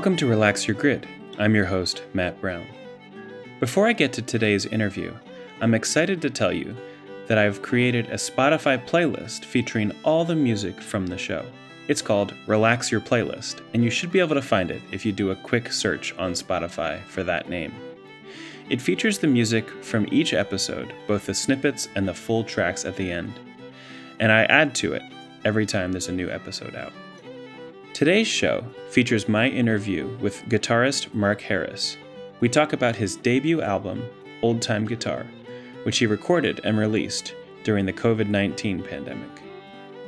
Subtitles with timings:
[0.00, 1.06] Welcome to Relax Your Grid.
[1.38, 2.66] I'm your host, Matt Brown.
[3.60, 5.14] Before I get to today's interview,
[5.60, 6.74] I'm excited to tell you
[7.26, 11.44] that I've created a Spotify playlist featuring all the music from the show.
[11.86, 15.12] It's called Relax Your Playlist, and you should be able to find it if you
[15.12, 17.74] do a quick search on Spotify for that name.
[18.70, 22.96] It features the music from each episode, both the snippets and the full tracks at
[22.96, 23.38] the end.
[24.18, 25.02] And I add to it
[25.44, 26.94] every time there's a new episode out.
[28.00, 31.98] Today's show features my interview with guitarist Mark Harris.
[32.40, 34.02] We talk about his debut album,
[34.40, 35.26] Old Time Guitar,
[35.82, 39.42] which he recorded and released during the COVID 19 pandemic.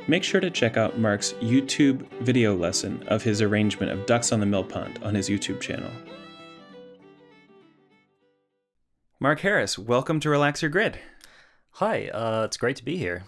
[0.07, 4.39] Make sure to check out Mark's YouTube video lesson of his arrangement of Ducks on
[4.39, 5.91] the Mill Pond on his YouTube channel.
[9.19, 10.97] Mark Harris, welcome to Relax Your Grid.
[11.73, 13.25] Hi, uh, it's great to be here.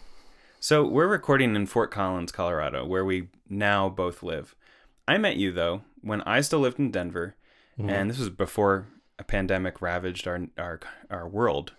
[0.65, 4.55] So, we're recording in Fort Collins, Colorado, where we now both live.
[5.07, 7.35] I met you, though, when I still lived in Denver,
[7.77, 7.87] mm-hmm.
[7.87, 8.87] and this was before
[9.19, 10.79] a pandemic ravaged our, our,
[11.11, 11.73] our world.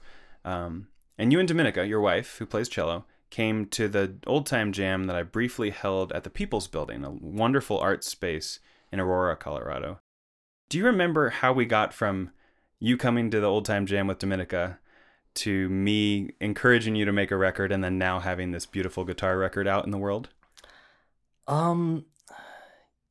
[0.45, 0.87] Um,
[1.19, 5.09] and you and Dominica, your wife, who plays cello, came to the old time jam
[5.09, 8.61] that I briefly held at the People's Building, a wonderful art space
[8.93, 9.99] in Aurora, Colorado.
[10.69, 12.31] Do you remember how we got from
[12.79, 14.79] you coming to the old time jam with Dominica
[15.37, 19.39] to me encouraging you to make a record and then now having this beautiful guitar
[19.39, 20.29] record out in the world?
[21.47, 22.07] Um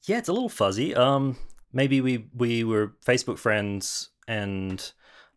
[0.04, 0.96] yeah, it's a little fuzzy.
[0.96, 1.38] Um
[1.74, 4.92] maybe we we were Facebook friends and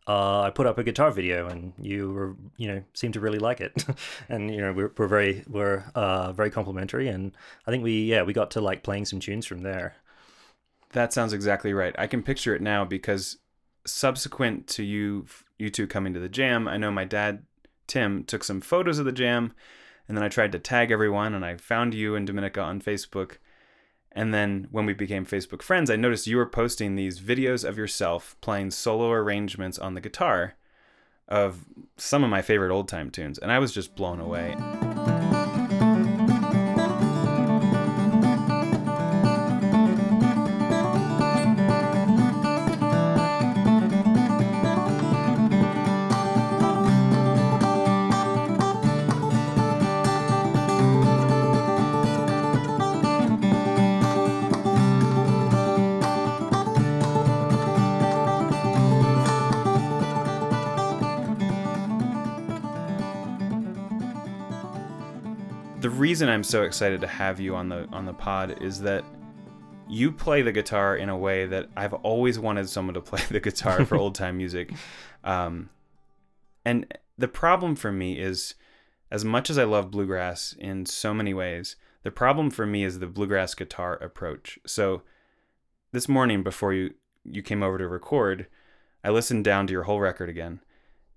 [0.09, 3.37] uh, I put up a guitar video and you were, you know, seemed to really
[3.37, 3.85] like it.
[4.29, 7.09] and, you know, we're, we're very, we're uh, very complimentary.
[7.09, 7.31] And
[7.67, 9.93] I think we, yeah, we got to like playing some tunes from there.
[10.93, 11.93] That sounds exactly right.
[11.95, 13.37] I can picture it now because
[13.85, 15.27] subsequent to you,
[15.59, 17.43] you two coming to the jam, I know my dad,
[17.87, 19.53] Tim, took some photos of the jam
[20.07, 23.37] and then I tried to tag everyone and I found you and Dominica on Facebook
[24.11, 27.77] and then when we became Facebook friends, I noticed you were posting these videos of
[27.77, 30.55] yourself playing solo arrangements on the guitar
[31.27, 31.65] of
[31.97, 33.37] some of my favorite old time tunes.
[33.37, 34.55] And I was just blown away.
[66.19, 69.05] Reason I'm so excited to have you on the on the pod is that
[69.87, 73.39] you play the guitar in a way that I've always wanted someone to play the
[73.39, 74.73] guitar for old time music.
[75.23, 75.69] Um,
[76.65, 78.55] and the problem for me is,
[79.09, 82.99] as much as I love bluegrass in so many ways, the problem for me is
[82.99, 84.59] the bluegrass guitar approach.
[84.67, 85.03] So,
[85.93, 88.47] this morning before you you came over to record,
[89.05, 90.59] I listened down to your whole record again,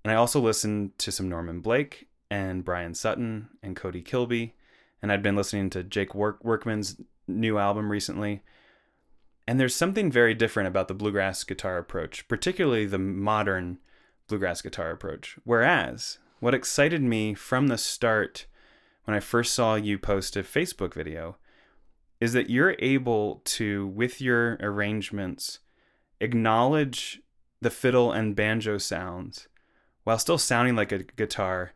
[0.05, 4.55] and I also listened to some Norman Blake and Bryan Sutton and Cody Kilby,
[5.03, 6.95] and I'd been listening to Jake Work- Workman's
[7.27, 8.41] new album recently.
[9.45, 13.79] And there's something very different about the bluegrass guitar approach, particularly the modern
[14.29, 15.37] bluegrass guitar approach.
[15.43, 18.45] Whereas, what excited me from the start
[19.03, 21.35] when I first saw you post a Facebook video
[22.21, 25.59] is that you're able to, with your arrangements,
[26.21, 27.21] acknowledge
[27.59, 29.49] the fiddle and banjo sounds
[30.05, 31.73] while still sounding like a guitar.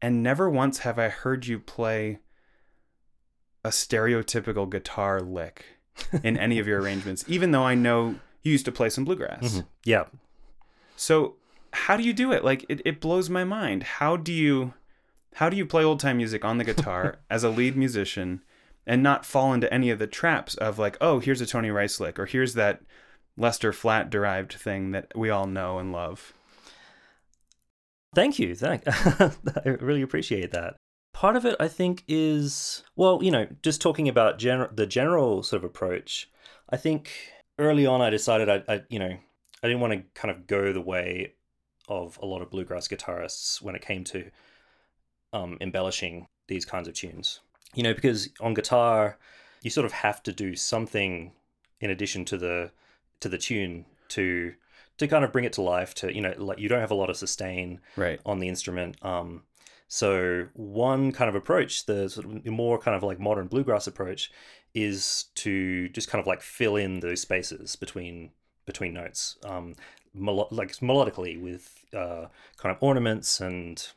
[0.00, 2.20] And never once have I heard you play
[3.64, 5.64] a stereotypical guitar lick
[6.22, 9.54] in any of your arrangements, even though I know you used to play some bluegrass.
[9.54, 9.66] Mm-hmm.
[9.84, 10.04] Yeah.
[10.96, 11.36] So
[11.72, 12.44] how do you do it?
[12.44, 13.82] Like it, it blows my mind.
[13.82, 14.74] How do you
[15.34, 18.42] how do you play old time music on the guitar as a lead musician
[18.86, 22.00] and not fall into any of the traps of like, oh, here's a Tony Rice
[22.00, 22.80] lick or here's that
[23.36, 26.32] Lester Flatt derived thing that we all know and love?
[28.14, 28.56] Thank you.
[28.56, 30.76] Thank I really appreciate that.
[31.20, 35.42] Part of it, I think, is well, you know, just talking about gen- the general
[35.42, 36.30] sort of approach.
[36.70, 37.12] I think
[37.58, 39.18] early on, I decided I, I, you know,
[39.62, 41.34] I didn't want to kind of go the way
[41.88, 44.30] of a lot of bluegrass guitarists when it came to
[45.34, 47.40] um, embellishing these kinds of tunes.
[47.74, 49.18] You know, because on guitar,
[49.60, 51.32] you sort of have to do something
[51.82, 52.70] in addition to the
[53.20, 54.54] to the tune to
[54.96, 55.92] to kind of bring it to life.
[55.96, 58.20] To you know, like you don't have a lot of sustain right.
[58.24, 58.96] on the instrument.
[59.04, 59.42] Um,
[59.92, 64.30] so one kind of approach, the sort of more kind of like modern bluegrass approach,
[64.72, 68.30] is to just kind of like fill in those spaces between
[68.66, 69.74] between notes, um,
[70.14, 72.26] like melodically with uh,
[72.56, 73.88] kind of ornaments and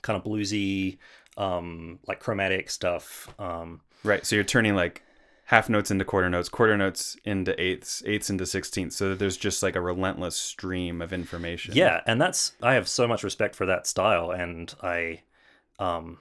[0.00, 0.96] kind of bluesy,
[1.36, 3.28] um, like chromatic stuff.
[3.38, 4.24] Um, right.
[4.24, 5.02] So you're turning like
[5.52, 9.36] half notes into quarter notes, quarter notes into eighths, eighths into sixteenths, so that there's
[9.36, 11.76] just like a relentless stream of information.
[11.76, 15.20] Yeah, and that's I have so much respect for that style, and I,
[15.78, 16.18] um,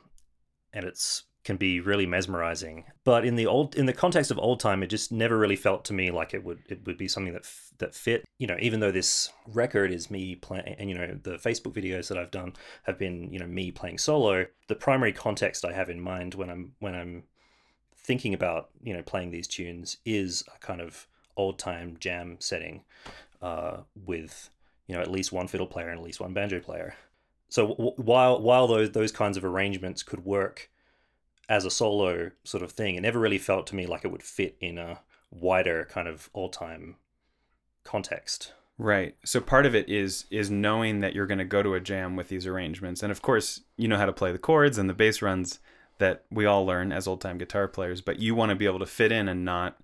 [0.74, 2.84] and it's can be really mesmerizing.
[3.04, 5.86] But in the old in the context of old time, it just never really felt
[5.86, 8.26] to me like it would it would be something that f- that fit.
[8.38, 12.10] You know, even though this record is me playing, and you know the Facebook videos
[12.10, 14.46] that I've done have been you know me playing solo.
[14.68, 17.24] The primary context I have in mind when I'm when I'm
[18.04, 21.08] thinking about you know playing these tunes is a kind of
[21.38, 22.84] old time jam setting
[23.42, 24.50] uh, with
[24.88, 26.96] you know at least one fiddle player and at least one banjo player.
[27.50, 30.70] So w- while while those those kinds of arrangements could work
[31.50, 34.24] as a solo sort of thing, it never really felt to me like it would
[34.24, 35.00] fit in a
[35.32, 36.96] wider kind of all time
[37.84, 38.54] context.
[38.78, 39.16] Right.
[39.24, 42.16] So part of it is is knowing that you're going to go to a jam
[42.16, 44.94] with these arrangements, and of course you know how to play the chords and the
[44.94, 45.60] bass runs
[46.02, 48.80] that we all learn as old time guitar players, but you want to be able
[48.80, 49.80] to fit in and not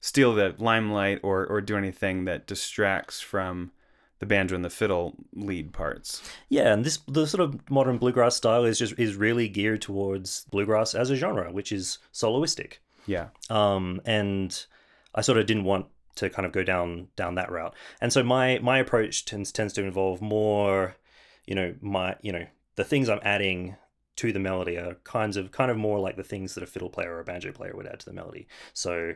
[0.00, 3.72] steal the limelight or or do anything that distracts from
[4.20, 6.22] the banjo and the fiddle lead parts.
[6.48, 10.46] Yeah, and this the sort of modern bluegrass style is just is really geared towards
[10.50, 12.74] bluegrass as a genre, which is soloistic.
[13.06, 13.28] Yeah.
[13.48, 14.64] Um, and
[15.14, 15.86] I sort of didn't want
[16.16, 17.74] to kind of go down down that route.
[18.00, 20.96] And so my my approach tends tends to involve more,
[21.46, 22.46] you know, my you know
[22.76, 23.76] the things I'm adding
[24.20, 26.90] to the melody are kinds of kind of more like the things that a fiddle
[26.90, 28.46] player or a banjo player would add to the melody.
[28.74, 29.14] So,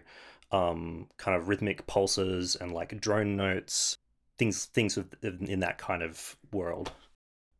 [0.51, 3.99] um, kind of rhythmic pulses and like drone notes,
[4.39, 6.93] things things in that kind of world.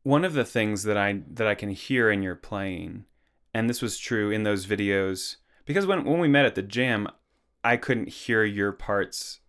[0.05, 3.05] One of the things that I that I can hear in your playing,
[3.53, 5.37] and this was true in those videos,
[5.67, 7.09] because when when we met at the jam,
[7.63, 9.41] I couldn't hear your parts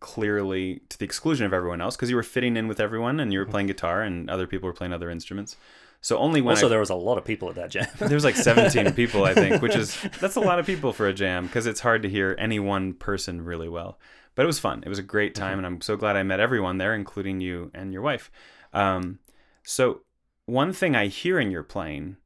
[0.00, 3.32] clearly to the exclusion of everyone else because you were fitting in with everyone and
[3.32, 3.52] you were mm-hmm.
[3.52, 5.56] playing guitar and other people were playing other instruments.
[6.02, 7.86] So only when also I, there was a lot of people at that jam.
[7.98, 11.06] there was like 17 people, I think, which is that's a lot of people for
[11.06, 13.98] a jam because it's hard to hear any one person really well.
[14.34, 14.82] But it was fun.
[14.84, 15.58] It was a great time, mm-hmm.
[15.58, 18.30] and I'm so glad I met everyone there, including you and your wife.
[18.72, 19.18] Um,
[19.62, 20.02] so
[20.46, 22.16] one thing I hear in your playing,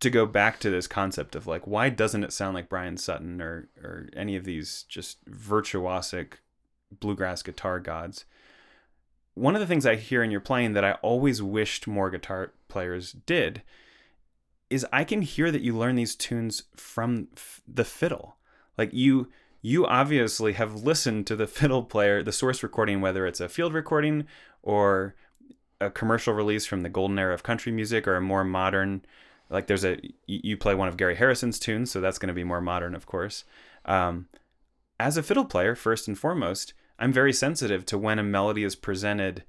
[0.00, 3.40] to go back to this concept of like, why doesn't it sound like Bryan Sutton
[3.40, 6.34] or or any of these just virtuosic
[6.90, 8.24] bluegrass guitar gods?
[9.40, 12.52] One of the things I hear in your playing that I always wished more guitar
[12.68, 13.62] players did
[14.68, 18.36] is I can hear that you learn these tunes from f- the fiddle.
[18.76, 19.28] Like you
[19.62, 23.72] you obviously have listened to the fiddle player, the source recording whether it's a field
[23.72, 24.26] recording
[24.62, 25.14] or
[25.80, 29.02] a commercial release from the golden era of country music or a more modern
[29.48, 32.44] like there's a you play one of Gary Harrison's tunes, so that's going to be
[32.44, 33.44] more modern, of course.
[33.86, 34.28] Um,
[35.00, 38.76] as a fiddle player, first and foremost, I'm very sensitive to when a melody is
[38.76, 39.44] presented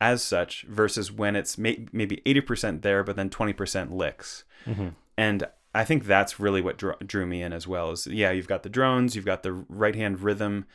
[0.00, 4.44] as such versus when it's may- maybe 80% there, but then 20% licks.
[4.66, 4.88] Mm-hmm.
[5.16, 7.90] And I think that's really what drew, drew me in as well.
[7.90, 10.66] Is yeah, you've got the drones, you've got the right hand rhythm,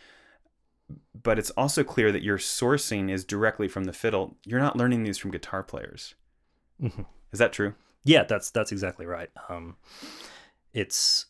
[1.22, 4.36] but it's also clear that your sourcing is directly from the fiddle.
[4.46, 6.16] You're not learning these from guitar players.
[6.82, 7.04] Mm-hmm.
[7.32, 7.74] Is that true?
[8.04, 9.30] Yeah, that's that's exactly right.
[9.50, 9.76] Um,
[10.74, 11.26] it's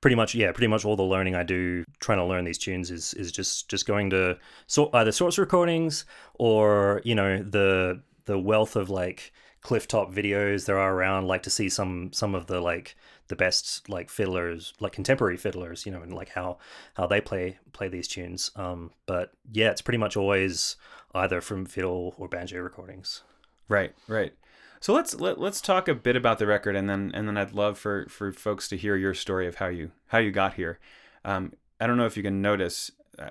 [0.00, 2.90] pretty much yeah pretty much all the learning i do trying to learn these tunes
[2.90, 4.36] is is just just going to
[4.66, 6.04] so either source recordings
[6.34, 9.32] or you know the the wealth of like
[9.62, 12.94] Clifftop videos there are around like to see some some of the like
[13.26, 16.58] the best like fiddlers like contemporary fiddlers you know and like how
[16.94, 18.52] how they play play these tunes.
[18.54, 20.76] Um but yeah it's pretty much always
[21.14, 23.22] either from fiddle or banjo recordings.
[23.68, 24.32] Right right
[24.80, 27.52] so let's let, let's talk a bit about the record, and then and then I'd
[27.52, 30.78] love for for folks to hear your story of how you how you got here.
[31.24, 33.30] Um, I don't know if you can notice, uh,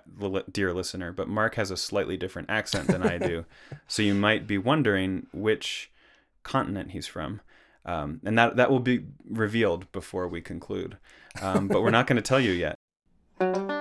[0.51, 3.45] dear listener, but Mark has a slightly different accent than I do,
[3.87, 5.91] so you might be wondering which
[6.43, 7.41] continent he's from.
[7.85, 10.97] Um, and that that will be revealed before we conclude,
[11.41, 12.77] um, but we're not going to tell you yet.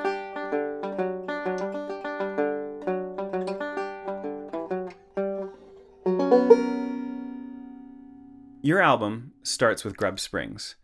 [8.66, 10.74] your album starts with Grub Springs.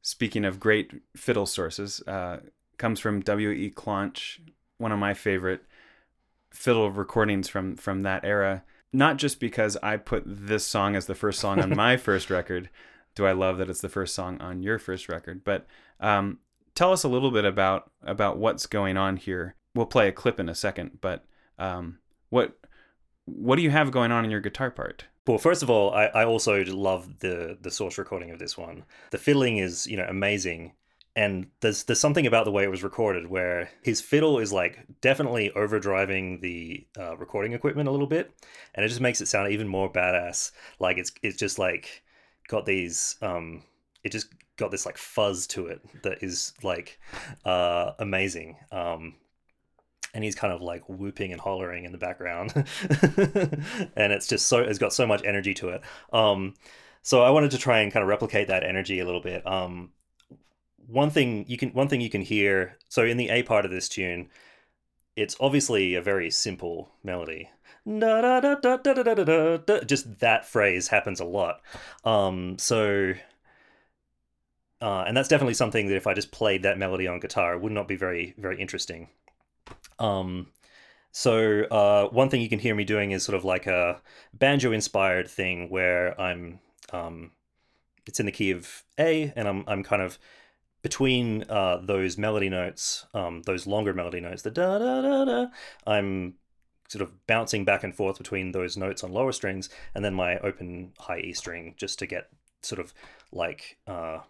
[0.00, 2.38] Speaking of great fiddle sources, uh,
[2.78, 3.70] comes from W.E.
[3.70, 4.40] Claunch,
[4.78, 5.62] one of my favorite
[6.50, 8.62] fiddle recordings from from that era.
[8.92, 12.70] Not just because I put this song as the first song on my first record,
[13.16, 15.66] do I love that it's the first song on your first record, but
[15.98, 16.38] um,
[16.76, 19.56] tell us a little bit about about what's going on here.
[19.74, 21.24] We'll play a clip in a second, but
[21.58, 21.98] um,
[22.30, 22.56] what
[23.24, 25.06] what do you have going on in your guitar part?
[25.26, 28.84] Well, first of all, I, I also love the the source recording of this one.
[29.10, 30.72] The fiddling is, you know, amazing.
[31.16, 34.84] And there's there's something about the way it was recorded where his fiddle is like
[35.00, 38.32] definitely overdriving the uh, recording equipment a little bit,
[38.74, 40.52] and it just makes it sound even more badass.
[40.78, 42.02] Like it's it's just like
[42.48, 43.62] got these um,
[44.04, 47.00] it just got this like fuzz to it that is like
[47.44, 48.56] uh, amazing.
[48.70, 49.14] Um,
[50.14, 52.52] and he's kind of like whooping and hollering in the background,
[53.96, 55.82] and it's just so it's got so much energy to it.
[56.12, 56.54] Um,
[57.02, 59.46] so I wanted to try and kind of replicate that energy a little bit.
[59.46, 59.90] Um,
[60.86, 63.70] one thing you can one thing you can hear so in the A part of
[63.70, 64.28] this tune,
[65.16, 67.50] it's obviously a very simple melody.
[69.86, 71.60] Just that phrase happens a lot.
[72.04, 73.14] Um, so
[74.80, 77.62] uh, and that's definitely something that if I just played that melody on guitar, it
[77.62, 79.08] would not be very, very interesting.
[79.98, 80.48] Um,
[81.12, 84.02] so uh, one thing you can hear me doing is sort of like a
[84.34, 86.60] banjo-inspired thing where I'm,
[86.92, 87.30] um,
[88.06, 90.18] it's in the key of A, and I'm I'm kind of
[90.82, 95.46] between uh, those melody notes, um, those longer melody notes, the da da da da.
[95.86, 96.34] I'm
[96.88, 100.38] sort of bouncing back and forth between those notes on lower strings, and then my
[100.38, 102.28] open high E string just to get
[102.62, 102.94] sort of
[103.32, 104.20] like uh,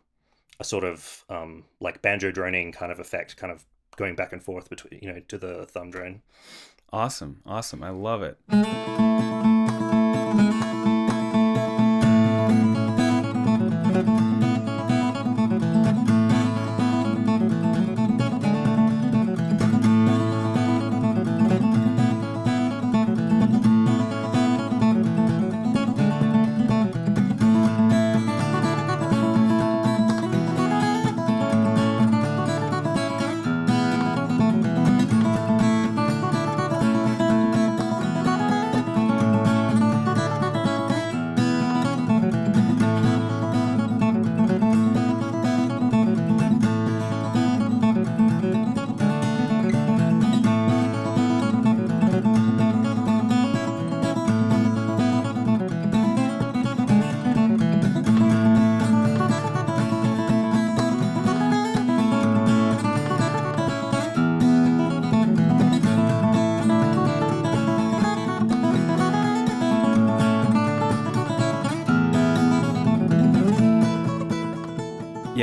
[0.59, 3.65] a sort of um, like banjo droning kind of effect, kind of
[3.97, 6.23] going back and forth between you know to the thumb drone.
[6.93, 7.83] Awesome, awesome.
[7.83, 9.56] I love it.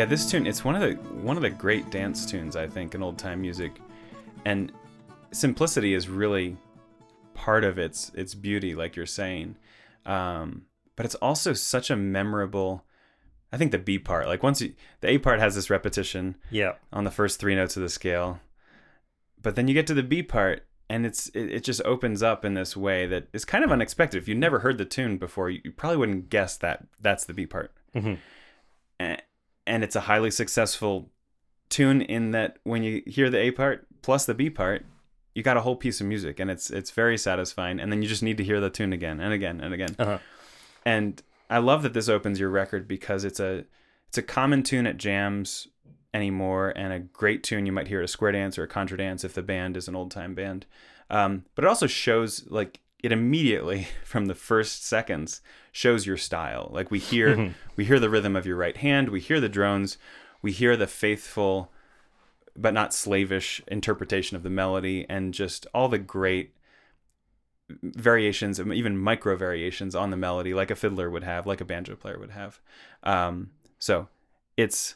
[0.04, 2.94] Yeah, this tune it's one of the one of the great dance tunes I think
[2.94, 3.80] in old time music,
[4.44, 4.70] and
[5.32, 6.58] simplicity is really
[7.34, 9.56] part of its its beauty, like you're saying.
[10.06, 10.64] Um,
[10.98, 12.84] but it's also such a memorable.
[13.54, 16.74] I think the B part, like once you, the A part has this repetition, Yeah,
[16.92, 18.42] on the first three notes of the scale,
[19.42, 22.44] but then you get to the B part and it's it, it just opens up
[22.44, 24.18] in this way that is kind of unexpected.
[24.18, 27.34] If you never heard the tune before, you, you probably wouldn't guess that that's the
[27.34, 27.72] B part.
[27.96, 28.18] Mhm.
[29.00, 29.22] And,
[29.66, 31.10] and it's a highly successful
[31.70, 34.86] tune in that when you hear the A part plus the B part,
[35.34, 37.80] you got a whole piece of music, and it's it's very satisfying.
[37.80, 39.96] And then you just need to hear the tune again and again and again.
[39.98, 40.20] uh-huh.
[40.86, 43.66] And I love that this opens your record because it's a
[44.08, 45.68] it's a common tune at jams
[46.14, 48.98] anymore and a great tune you might hear at a square dance or a contra
[48.98, 50.66] dance if the band is an old time band.
[51.10, 55.42] Um, but it also shows like it immediately from the first seconds
[55.72, 56.70] shows your style.
[56.74, 59.98] Like we hear we hear the rhythm of your right hand, we hear the drones,
[60.42, 61.72] we hear the faithful
[62.56, 66.54] but not slavish interpretation of the melody and just all the great
[67.82, 71.96] variations even micro variations on the melody like a fiddler would have like a banjo
[71.96, 72.60] player would have
[73.02, 74.08] um, so
[74.58, 74.96] it's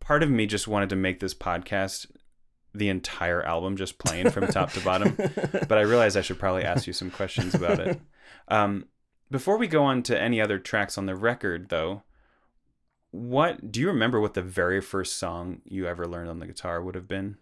[0.00, 2.06] part of me just wanted to make this podcast
[2.74, 5.14] the entire album just playing from top to bottom
[5.68, 8.00] but i realized i should probably ask you some questions about it
[8.48, 8.86] um,
[9.30, 12.02] before we go on to any other tracks on the record though
[13.10, 16.82] what do you remember what the very first song you ever learned on the guitar
[16.82, 17.36] would have been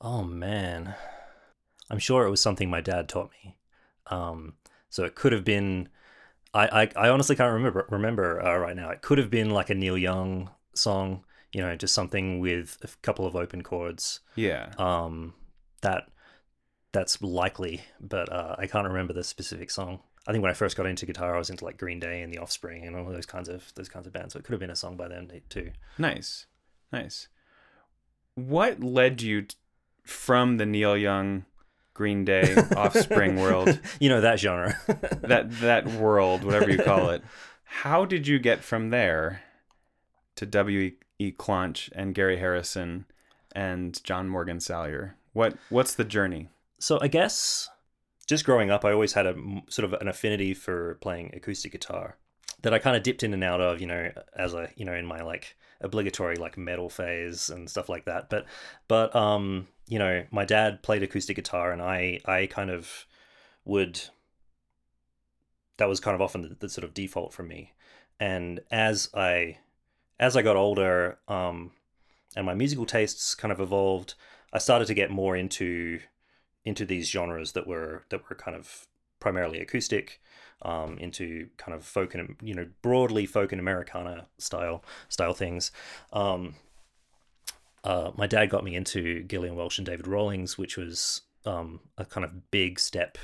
[0.00, 0.94] Oh man,
[1.90, 3.56] I'm sure it was something my dad taught me.
[4.08, 4.54] Um,
[4.90, 5.88] so it could have been.
[6.52, 8.90] I I, I honestly can't remember remember uh, right now.
[8.90, 11.24] It could have been like a Neil Young song.
[11.56, 14.20] You know, just something with a couple of open chords.
[14.34, 15.32] yeah Um,
[15.80, 16.08] that
[16.92, 20.00] that's likely, but uh, I can't remember the specific song.
[20.26, 22.30] I think when I first got into guitar, I was into like Green Day and
[22.30, 24.34] The Offspring and all those kinds of those kinds of bands.
[24.34, 25.70] So it could have been a song by them too.
[25.96, 26.44] Nice,
[26.92, 27.28] nice.
[28.34, 29.56] What led you t-
[30.04, 31.46] from the Neil Young,
[31.94, 34.76] Green Day, Offspring world, you know that genre.
[35.22, 37.22] that that world, whatever you call it?
[37.64, 39.42] How did you get from there
[40.34, 40.92] to W.
[41.18, 41.32] E.
[41.32, 43.06] Claunch and Gary Harrison
[43.52, 45.16] and John Morgan Salyer?
[45.32, 46.48] What what's the journey?
[46.78, 47.68] So I guess
[48.26, 49.34] just growing up, I always had a
[49.68, 52.16] sort of an affinity for playing acoustic guitar
[52.62, 54.94] that I kind of dipped in and out of, you know, as a you know
[54.94, 58.28] in my like obligatory like metal phase and stuff like that.
[58.28, 58.46] But
[58.88, 63.06] but um you know my dad played acoustic guitar and I I kind of
[63.64, 64.00] would
[65.76, 67.72] that was kind of often the, the sort of default for me.
[68.18, 69.58] And as I
[70.18, 71.72] as I got older, um,
[72.36, 74.14] and my musical tastes kind of evolved,
[74.52, 76.00] I started to get more into
[76.64, 78.86] into these genres that were that were kind of
[79.20, 80.20] primarily acoustic,
[80.62, 85.70] um, into kind of folk and you know broadly folk and Americana style style things.
[86.12, 86.54] Um,
[87.84, 92.04] uh, my dad got me into Gillian Welch and David Rawlings, which was um, a
[92.04, 93.18] kind of big step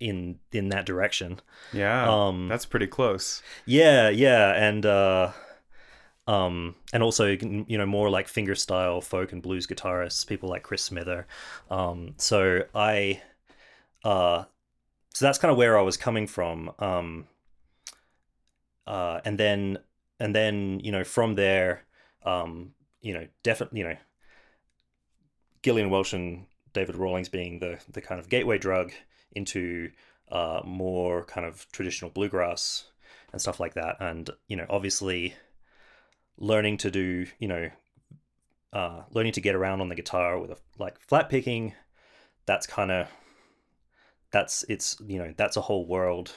[0.00, 1.40] in in that direction.
[1.72, 3.42] Yeah, um, that's pretty close.
[3.64, 5.32] Yeah, yeah, and uh,
[6.28, 10.62] um, and also you know more like finger style folk and blues guitarists, people like
[10.62, 11.26] Chris Smither.
[11.70, 13.22] Um, so I,
[14.04, 14.44] uh,
[15.14, 16.70] so that's kind of where I was coming from.
[16.78, 17.26] Um,
[18.86, 19.78] uh, and then
[20.20, 21.84] and then you know from there,
[22.24, 23.96] um, you know definitely you know
[25.62, 26.44] Gillian Welch and
[26.74, 28.92] David Rawlings being the the kind of gateway drug
[29.32, 29.90] into
[30.30, 32.84] uh, more kind of traditional bluegrass
[33.32, 33.96] and stuff like that.
[33.98, 35.34] And you know, obviously,
[36.38, 37.70] learning to do you know,
[38.72, 41.74] uh, learning to get around on the guitar with a like flat picking,
[42.46, 43.08] that's kind of
[44.30, 46.32] that's it's you know that's a whole world.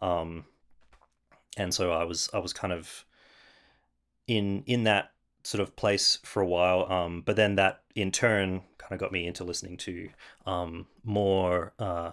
[0.00, 0.44] Um,
[1.56, 3.04] and so I was I was kind of
[4.26, 6.90] in in that sort of place for a while.
[6.90, 10.08] Um, but then that in turn kind of got me into listening to
[10.46, 12.12] um, more uh,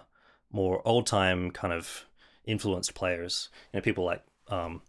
[0.50, 2.06] more old time kind of
[2.44, 3.48] influenced players.
[3.72, 4.82] You know, people like um,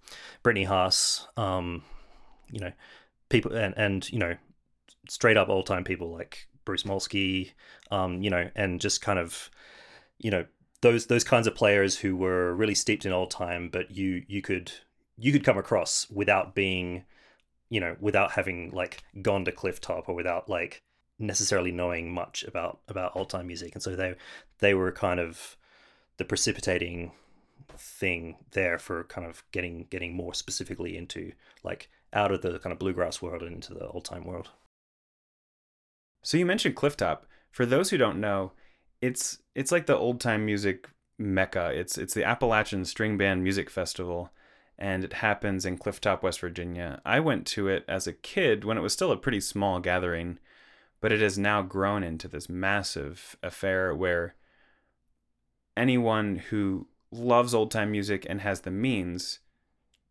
[0.43, 1.27] Brittany Haas.
[1.37, 1.83] Um,
[2.51, 2.71] you know,
[3.29, 4.35] people and and you know,
[5.07, 7.51] straight up old time people like Bruce Molsky.
[7.91, 9.49] Um, you know, and just kind of
[10.19, 10.45] you know
[10.81, 14.41] those those kinds of players who were really steeped in old time, but you you
[14.41, 14.71] could
[15.17, 17.03] you could come across without being
[17.69, 20.81] you know without having like gone to Clifftop or without like
[21.17, 24.15] necessarily knowing much about about old time music, and so they
[24.59, 25.57] they were kind of
[26.17, 27.11] the precipitating
[27.77, 31.31] thing there for kind of getting getting more specifically into
[31.63, 34.49] like out of the kind of bluegrass world and into the old time world.
[36.21, 37.21] So you mentioned Clifftop.
[37.51, 38.51] For those who don't know,
[39.01, 41.71] it's it's like the old time music mecca.
[41.73, 44.31] It's it's the Appalachian String Band Music Festival,
[44.77, 47.01] and it happens in Clifftop, West Virginia.
[47.05, 50.39] I went to it as a kid when it was still a pretty small gathering,
[51.01, 54.35] but it has now grown into this massive affair where
[55.77, 59.39] anyone who loves old time music and has the means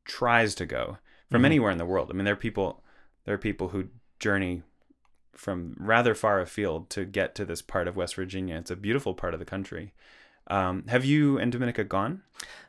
[0.05, 0.99] tries to go
[1.31, 1.47] from mm-hmm.
[1.47, 2.11] anywhere in the world.
[2.11, 2.83] I mean, there are people
[3.25, 3.88] there are people who
[4.19, 4.62] journey
[5.35, 8.57] from rather far afield to get to this part of West Virginia.
[8.57, 9.93] It's a beautiful part of the country.
[10.49, 12.23] Um, have you and Dominica gone?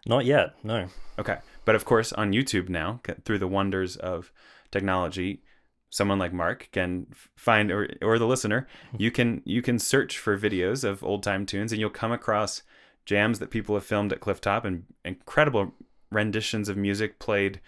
[0.06, 0.54] Not yet.
[0.63, 0.88] No.
[1.17, 4.32] Okay, but of course on YouTube now, through the wonders of
[4.72, 5.41] technology,
[5.89, 8.67] someone like Mark can find or or the listener,
[8.98, 12.62] you can you can search for videos of old time tunes and you'll come across
[13.06, 15.74] jams that people have filmed at Clifftop and incredible
[16.12, 17.60] renditions of music played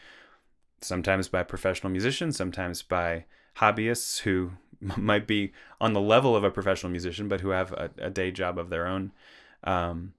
[0.81, 3.25] sometimes by professional musicians, sometimes by
[3.57, 4.51] hobbyists who
[4.97, 8.31] might be on the level of a professional musician but who have a, a day
[8.31, 9.11] job of their own.
[9.63, 10.13] Um,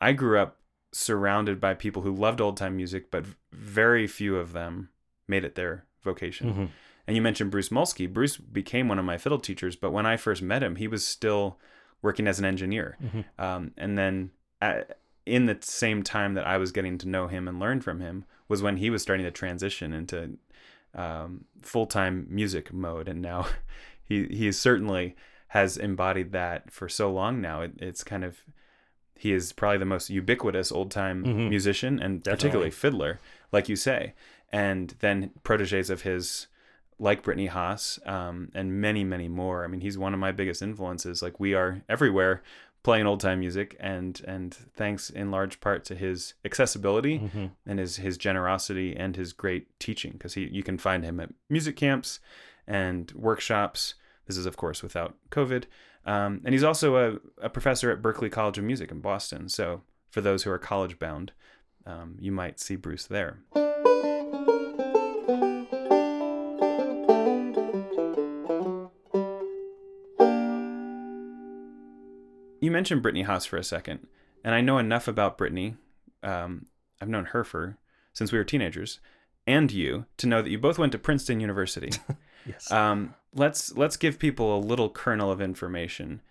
[0.00, 0.56] I grew up
[0.92, 4.88] surrounded by people who loved old time music, but very few of them
[5.26, 6.50] made it their vocation.
[6.50, 6.64] Mm-hmm.
[7.06, 8.10] And you mentioned Bruce Molsky.
[8.10, 11.04] Bruce became one of my fiddle teachers, but when I first met him, he was
[11.04, 11.58] still
[12.02, 12.96] working as an engineer.
[13.02, 13.42] Mm-hmm.
[13.42, 17.48] Um, and then at, in the same time that I was getting to know him
[17.48, 20.38] and learn from him was when he was starting to transition into
[20.94, 23.08] um, full time music mode.
[23.08, 23.46] And now
[24.04, 25.16] he, he certainly
[25.48, 27.62] has embodied that for so long now.
[27.62, 28.42] It, it's kind of,
[29.14, 31.48] he is probably the most ubiquitous old time mm-hmm.
[31.48, 32.36] musician and Definitely.
[32.36, 33.20] particularly fiddler,
[33.52, 34.14] like you say.
[34.50, 36.46] And then proteges of his
[36.98, 39.64] like Brittany Haas, um, and many, many more.
[39.64, 41.22] I mean, he's one of my biggest influences.
[41.22, 42.42] Like we are everywhere
[42.88, 47.46] playing old time music, and and thanks in large part to his accessibility mm-hmm.
[47.66, 51.28] and his his generosity and his great teaching, because he you can find him at
[51.50, 52.18] music camps
[52.66, 53.92] and workshops.
[54.26, 55.64] This is of course without COVID,
[56.06, 59.50] um, and he's also a, a professor at Berklee College of Music in Boston.
[59.50, 61.32] So for those who are college bound,
[61.84, 63.40] um, you might see Bruce there.
[72.60, 74.06] You mentioned Brittany Haas for a second,
[74.44, 75.76] and I know enough about Brittany.
[76.22, 76.66] Um,
[77.00, 77.78] I've known her for
[78.12, 79.00] since we were teenagers,
[79.46, 81.90] and you to know that you both went to Princeton University.
[82.46, 82.70] yes.
[82.70, 86.22] Um, let's let's give people a little kernel of information.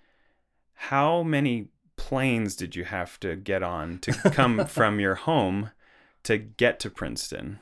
[0.74, 5.72] How many planes did you have to get on to come from your home
[6.24, 7.60] to get to Princeton?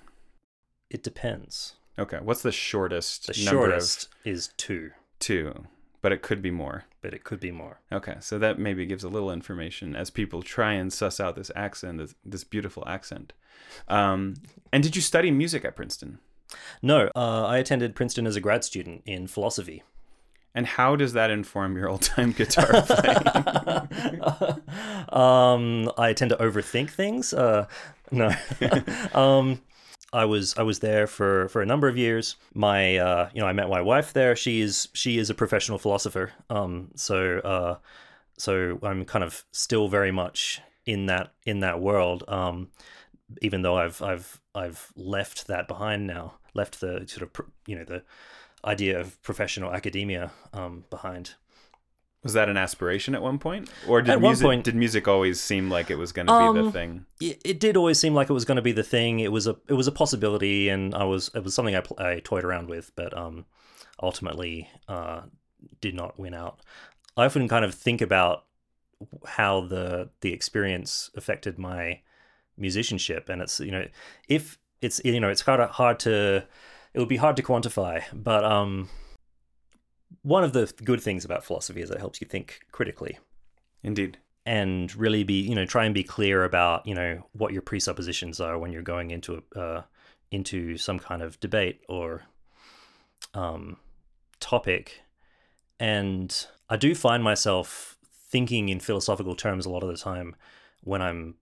[0.90, 1.76] It depends.
[1.98, 3.28] Okay, what's the shortest?
[3.28, 4.32] The shortest of...
[4.32, 4.92] is two.
[5.20, 5.66] Two
[6.06, 6.86] but it could be more.
[7.02, 7.80] But it could be more.
[7.92, 11.50] Okay, so that maybe gives a little information as people try and suss out this
[11.56, 13.34] accent, this, this beautiful accent.
[13.88, 14.36] Um,
[14.72, 16.20] and did you study music at Princeton?
[16.84, 19.82] No, uh, I attended Princeton as a grad student in philosophy.
[20.54, 24.22] And how does that inform your old time guitar playing?
[25.10, 27.34] um, I tend to overthink things.
[27.34, 27.66] Uh,
[28.12, 28.32] no,
[29.20, 29.60] um,
[30.16, 32.38] I was I was there for, for a number of years.
[32.54, 34.36] My uh, you know I met my wife there.
[34.36, 36.32] She is she is a professional philosopher.
[36.50, 37.78] Um, so uh,
[38.38, 42.24] so I'm kind of still very much in that in that world.
[42.30, 42.70] Um,
[43.42, 47.84] even though I've I've I've left that behind now, left the sort of you know
[47.84, 48.04] the
[48.64, 51.36] idea of professional academia um, behind.
[52.26, 55.40] Was that an aspiration at one point, or did at music point, did music always
[55.40, 57.06] seem like it was going to um, be the um, thing?
[57.22, 59.20] It, it, did always seem like it was going to be the thing.
[59.20, 62.22] It was a it was a possibility, and I was it was something I, I
[62.24, 63.46] toyed around with, but um,
[64.02, 65.22] ultimately uh,
[65.82, 66.62] did not win out.
[67.16, 68.46] I often kind of think about
[69.28, 72.02] how the the experience affected my
[72.58, 73.86] musicianship, and it's you know
[74.28, 76.44] if it's you know it's kind of hard to
[76.96, 78.90] it would be hard to quantify, but um,
[80.22, 83.20] one of the good things about philosophy is it helps you think critically.
[83.84, 84.18] Indeed.
[84.46, 88.40] And really be, you know, try and be clear about, you know, what your presuppositions
[88.40, 89.84] are when you're going into a, uh,
[90.32, 92.24] into some kind of debate or
[93.34, 93.78] um,
[94.40, 95.02] topic.
[95.80, 97.98] And I do find myself
[98.30, 100.36] thinking in philosophical terms a lot of the time
[100.84, 101.36] when I'm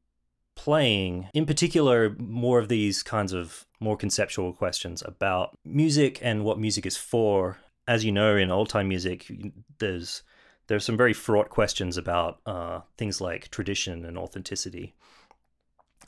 [0.56, 6.60] playing, in particular, more of these kinds of more conceptual questions about music and what
[6.60, 7.58] music is for.
[7.88, 9.32] As you know, in old time music,
[9.80, 10.24] there's
[10.68, 14.96] there's some very fraught questions about uh, things like tradition and authenticity,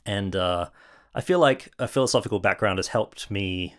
[0.04, 0.70] and uh,
[1.14, 3.74] I feel like a philosophical background has helped me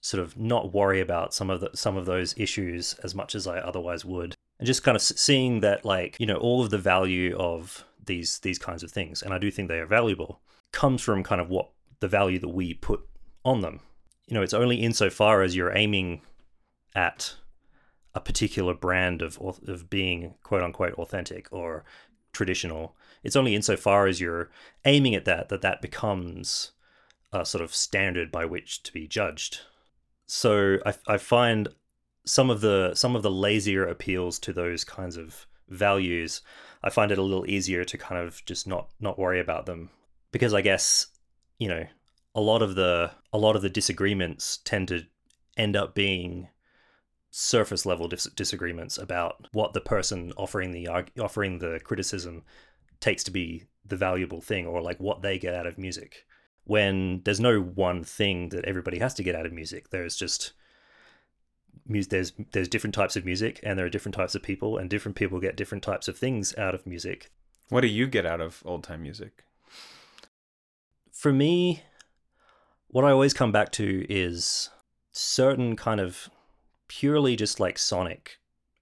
[0.00, 3.46] sort of not worry about some of the, some of those issues as much as
[3.46, 6.78] I otherwise would, and just kind of seeing that like you know all of the
[6.78, 10.40] value of these these kinds of things, and I do think they are valuable,
[10.72, 13.00] comes from kind of what the value that we put
[13.44, 13.80] on them.
[14.26, 16.22] You know, it's only insofar as you're aiming
[16.94, 17.34] at
[18.14, 21.84] a particular brand of of being quote unquote authentic or
[22.32, 22.96] traditional.
[23.22, 24.50] It's only insofar as you're
[24.84, 26.72] aiming at that that that becomes
[27.32, 29.60] a sort of standard by which to be judged.
[30.26, 31.68] So I, I find
[32.24, 36.42] some of the some of the lazier appeals to those kinds of values
[36.84, 39.88] I find it a little easier to kind of just not not worry about them
[40.32, 41.06] because I guess
[41.58, 41.86] you know
[42.34, 45.04] a lot of the a lot of the disagreements tend to
[45.56, 46.48] end up being
[47.36, 52.44] surface level dis- disagreements about what the person offering the offering the criticism
[53.00, 56.26] takes to be the valuable thing or like what they get out of music
[56.62, 60.52] when there's no one thing that everybody has to get out of music there's just
[61.86, 65.16] there's there's different types of music and there are different types of people and different
[65.16, 67.32] people get different types of things out of music.
[67.68, 69.42] What do you get out of old time music?
[71.10, 71.82] For me,
[72.86, 74.70] what I always come back to is
[75.10, 76.30] certain kind of
[76.98, 78.38] purely just like sonic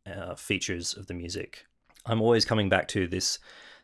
[0.07, 1.67] uh, features of the music.
[2.05, 3.39] I'm always coming back to this.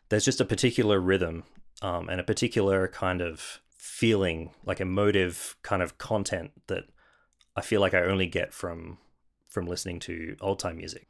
[0.09, 1.43] There's just a particular rhythm
[1.81, 6.83] um, and a particular kind of feeling, like emotive kind of content that
[7.55, 8.97] I feel like I only get from
[9.47, 11.07] from listening to old time music.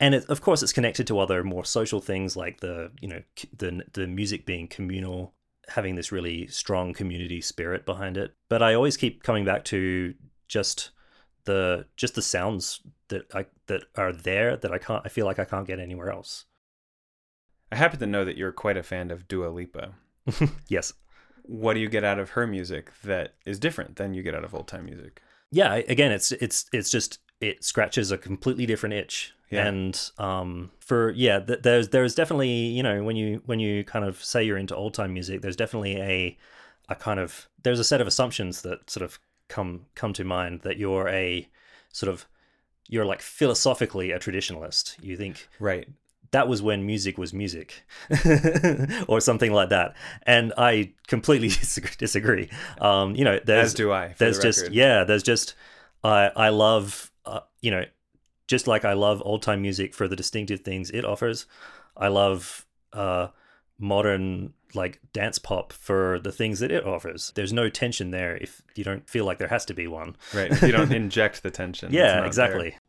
[0.00, 3.22] And it, of course, it's connected to other more social things like the you know
[3.56, 5.34] the the music being communal,
[5.68, 8.34] having this really strong community spirit behind it.
[8.48, 10.14] But I always keep coming back to
[10.48, 10.90] just
[11.46, 15.38] the just the sounds that I that are there that I can't I feel like
[15.38, 16.44] I can't get anywhere else.
[17.72, 19.94] I happen to know that you're quite a fan of Dua Lipa.
[20.68, 20.92] yes.
[21.42, 24.44] What do you get out of her music that is different than you get out
[24.44, 25.22] of old time music?
[25.50, 29.32] Yeah, again, it's it's it's just it scratches a completely different itch.
[29.50, 29.66] Yeah.
[29.66, 34.04] And um, for yeah, th- there's there's definitely you know when you when you kind
[34.04, 36.38] of say you're into old time music, there's definitely a
[36.88, 40.60] a kind of there's a set of assumptions that sort of come come to mind
[40.62, 41.48] that you're a
[41.92, 42.26] sort of
[42.88, 45.02] you're like philosophically a traditionalist.
[45.02, 45.88] You think right.
[46.30, 47.84] that was when music was music
[49.08, 49.96] or something like that.
[50.22, 51.48] And i completely
[51.98, 52.48] disagree.
[52.80, 55.54] Um, you know there's as do i there's the just yeah there's just
[56.04, 57.84] i i love uh, you know,
[58.46, 61.46] just like I love old time music for the distinctive things it offers,
[61.96, 63.28] I love uh,
[63.78, 67.32] modern like dance pop for the things that it offers.
[67.34, 70.16] There's no tension there if you don't feel like there has to be one.
[70.34, 70.50] Right.
[70.50, 71.92] If you don't inject the tension.
[71.92, 72.70] yeah, exactly.
[72.70, 72.80] There.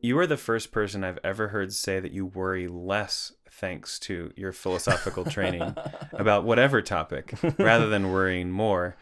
[0.00, 4.32] You are the first person I've ever heard say that you worry less thanks to
[4.36, 5.74] your philosophical training
[6.12, 8.96] about whatever topic rather than worrying more.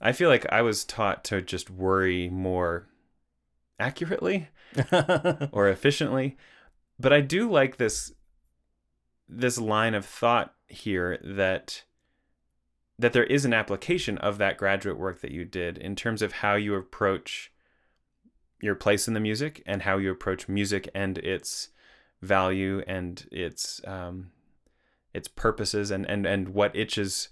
[0.00, 2.86] I feel like I was taught to just worry more
[3.78, 4.48] accurately
[5.52, 6.36] or efficiently.
[6.98, 8.12] but I do like this
[9.28, 11.84] this line of thought here that
[12.98, 16.32] that there is an application of that graduate work that you did in terms of
[16.32, 17.52] how you approach
[18.62, 21.68] your place in the music and how you approach music and its
[22.22, 24.30] value and its um,
[25.12, 27.28] its purposes and, and and what itches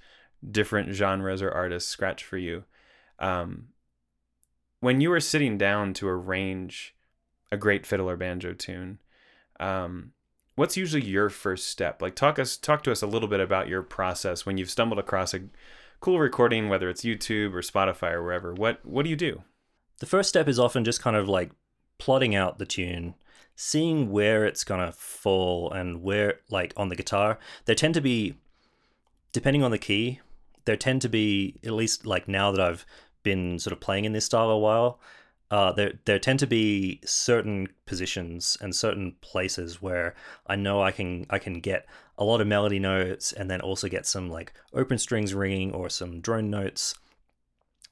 [0.50, 2.64] different genres or artists scratch for you.
[3.18, 3.68] Um,
[4.80, 6.94] when you were sitting down to arrange
[7.50, 8.98] a great fiddle or banjo tune,
[9.60, 10.12] um,
[10.56, 12.02] what's usually your first step?
[12.02, 14.98] Like talk us talk to us a little bit about your process when you've stumbled
[14.98, 15.40] across a
[16.00, 18.52] cool recording, whether it's YouTube or Spotify or wherever.
[18.52, 19.42] What what do you do?
[20.00, 21.50] The first step is often just kind of like
[21.98, 23.14] plotting out the tune,
[23.56, 27.38] seeing where it's gonna fall and where like on the guitar.
[27.64, 28.36] There tend to be
[29.32, 30.20] depending on the key,
[30.64, 32.86] there tend to be at least like now that I've
[33.22, 35.00] been sort of playing in this style a while,
[35.50, 40.14] uh, there there tend to be certain positions and certain places where
[40.46, 43.88] I know I can I can get a lot of melody notes and then also
[43.88, 46.94] get some like open strings ringing or some drone notes.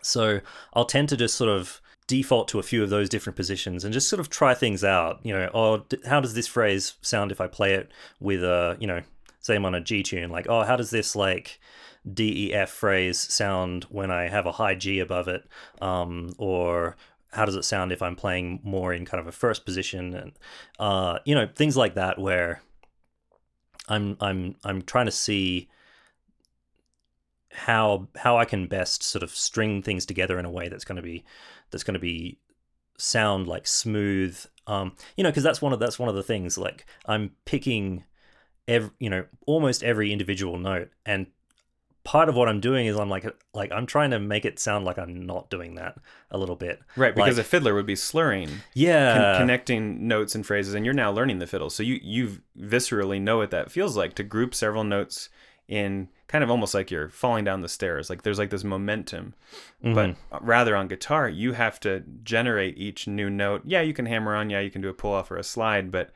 [0.02, 0.40] So
[0.74, 3.92] I'll tend to just sort of default to a few of those different positions and
[3.92, 5.20] just sort of try things out.
[5.22, 8.86] You know, oh, how does this phrase sound if I play it with a you
[8.86, 9.02] know,
[9.40, 10.30] say I'm on a G tune?
[10.30, 11.60] Like, oh, how does this like
[12.10, 15.44] D E F phrase sound when I have a high G above it,
[15.80, 16.96] um, or
[17.32, 20.14] how does it sound if I'm playing more in kind of a first position?
[20.14, 20.32] And
[20.78, 22.62] uh, you know things like that where
[23.88, 25.68] I'm I'm I'm trying to see
[27.52, 30.96] how how I can best sort of string things together in a way that's going
[30.96, 31.24] to be
[31.70, 32.38] that's going to be
[32.98, 34.38] sound like smooth.
[34.66, 38.04] Um you know because that's one of that's one of the things like I'm picking
[38.66, 41.26] every you know almost every individual note and
[42.04, 44.84] part of what I'm doing is I'm like like I'm trying to make it sound
[44.84, 45.98] like I'm not doing that
[46.30, 46.80] a little bit.
[46.96, 48.50] Right, because like, a fiddler would be slurring.
[48.74, 49.16] Yeah.
[49.16, 51.70] Con- connecting notes and phrases and you're now learning the fiddle.
[51.70, 55.28] So you you viscerally know what that feels like to group several notes
[55.68, 58.10] in kind of almost like you're falling down the stairs.
[58.10, 59.34] Like there's like this momentum.
[59.84, 59.94] Mm-hmm.
[59.94, 63.62] But rather on guitar, you have to generate each new note.
[63.64, 65.92] Yeah, you can hammer on, yeah, you can do a pull off or a slide,
[65.92, 66.10] but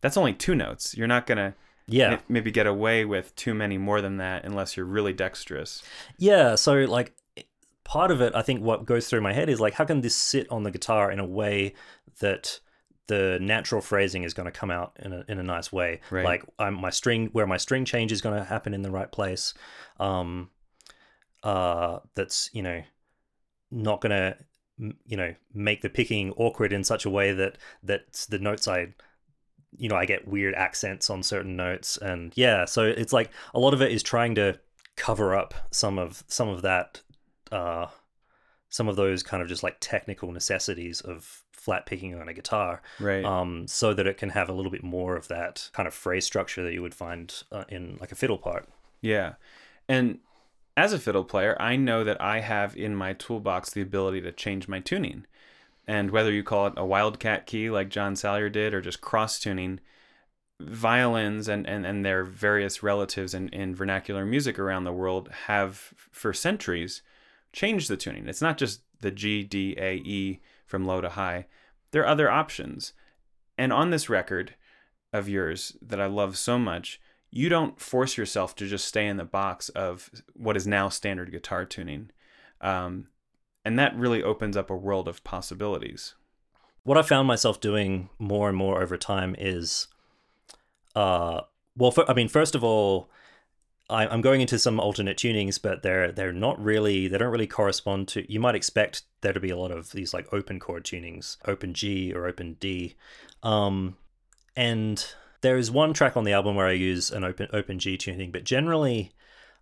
[0.00, 0.96] that's only two notes.
[0.96, 1.54] You're not going to
[1.88, 2.20] yeah.
[2.28, 5.82] maybe get away with too many more than that unless you're really dexterous.
[6.18, 7.14] Yeah so like
[7.84, 10.16] part of it i think what goes through my head is like how can this
[10.16, 11.72] sit on the guitar in a way
[12.18, 12.58] that
[13.06, 16.00] the natural phrasing is going to come out in a, in a nice way?
[16.10, 16.24] Right.
[16.24, 19.10] like I'm, my string where my string change is going to happen in the right
[19.10, 19.54] place
[20.00, 20.50] um
[21.44, 22.82] uh that's you know
[23.70, 24.36] not going to
[25.06, 28.88] you know make the picking awkward in such a way that that the notes i
[29.76, 33.60] you know, I get weird accents on certain notes, and yeah, so it's like a
[33.60, 34.58] lot of it is trying to
[34.96, 37.02] cover up some of some of that,
[37.52, 37.86] uh,
[38.68, 42.82] some of those kind of just like technical necessities of flat picking on a guitar,
[43.00, 43.24] right?
[43.24, 46.24] Um, so that it can have a little bit more of that kind of phrase
[46.24, 48.68] structure that you would find uh, in like a fiddle part.
[49.02, 49.34] Yeah,
[49.88, 50.20] and
[50.76, 54.32] as a fiddle player, I know that I have in my toolbox the ability to
[54.32, 55.26] change my tuning.
[55.86, 59.38] And whether you call it a wildcat key like John Salyer did or just cross
[59.38, 59.80] tuning,
[60.60, 65.92] violins and, and, and their various relatives in, in vernacular music around the world have
[66.10, 67.02] for centuries
[67.52, 68.26] changed the tuning.
[68.26, 71.46] It's not just the G, D, A, E from low to high.
[71.92, 72.92] There are other options.
[73.58, 74.54] And on this record
[75.12, 79.18] of yours that I love so much, you don't force yourself to just stay in
[79.18, 82.10] the box of what is now standard guitar tuning.
[82.60, 83.08] Um,
[83.66, 86.14] and that really opens up a world of possibilities.
[86.84, 89.88] What I found myself doing more and more over time is,
[90.94, 91.40] uh,
[91.76, 93.10] well, for, I mean, first of all,
[93.90, 97.48] I, I'm going into some alternate tunings, but they're they're not really they don't really
[97.48, 98.32] correspond to.
[98.32, 101.74] You might expect there to be a lot of these like open chord tunings, open
[101.74, 102.94] G or open D,
[103.42, 103.96] um,
[104.54, 105.04] and
[105.40, 108.30] there is one track on the album where I use an open open G tuning,
[108.30, 109.10] but generally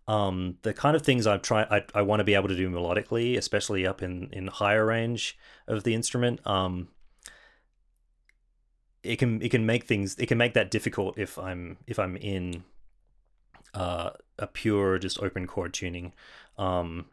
[0.07, 2.69] um, the kind of things I'm trying, I, I want to be able to do
[2.69, 6.47] melodically, especially up in in higher range of the instrument.
[6.47, 6.89] Um,
[9.03, 12.17] it can it can make things it can make that difficult if I'm if I'm
[12.17, 12.65] in
[13.73, 16.13] uh, a pure just open chord tuning.
[16.59, 17.07] Um,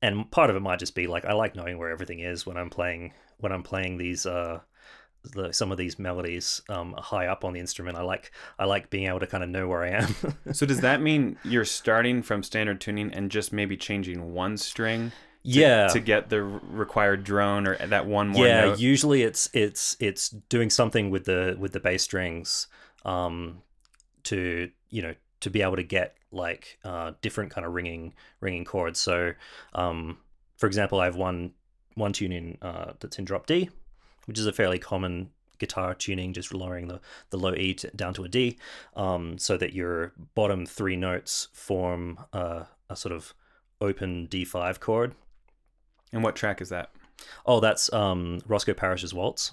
[0.00, 2.56] and part of it might just be like I like knowing where everything is when
[2.56, 4.60] I'm playing when I'm playing these uh,
[5.22, 7.96] the, some of these melodies um, high up on the instrument.
[7.96, 10.14] I like I like being able to kind of know where I am.
[10.52, 15.12] so does that mean you're starting from standard tuning and just maybe changing one string?
[15.44, 18.46] To, yeah, to get the required drone or that one more.
[18.46, 18.80] Yeah, note?
[18.80, 22.66] usually it's it's it's doing something with the with the bass strings,
[23.04, 23.62] um,
[24.24, 28.64] to you know to be able to get like uh, different kind of ringing ringing
[28.64, 28.98] chords.
[28.98, 29.32] So,
[29.74, 30.18] um,
[30.56, 31.52] for example, I have one
[31.94, 33.70] one tune in uh, that's in drop D,
[34.28, 38.14] which is a fairly common guitar tuning, just lowering the, the low E to, down
[38.14, 38.58] to a D,
[38.94, 43.34] um, so that your bottom three notes form a, a sort of
[43.80, 45.14] open D5 chord.
[46.12, 46.90] And what track is that?
[47.44, 49.52] Oh, that's um, Roscoe Parrish's Waltz.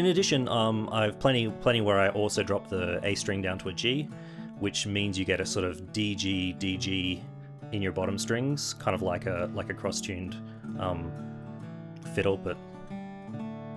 [0.00, 3.68] In addition, um, I've plenty plenty where I also drop the A string down to
[3.68, 4.08] a G,
[4.58, 7.22] which means you get a sort of DG DG
[7.72, 10.36] in your bottom strings, kind of like a like a cross-tuned
[10.78, 11.12] um,
[12.14, 12.56] fiddle, but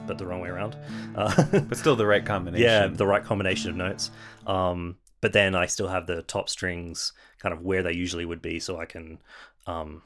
[0.08, 0.78] but the wrong way around.
[1.14, 2.66] Uh, but still the right combination.
[2.66, 4.10] Yeah, the right combination of notes.
[4.48, 8.42] Um, but then I still have the top strings kind of where they usually would
[8.42, 9.20] be, so I can
[9.68, 10.04] um,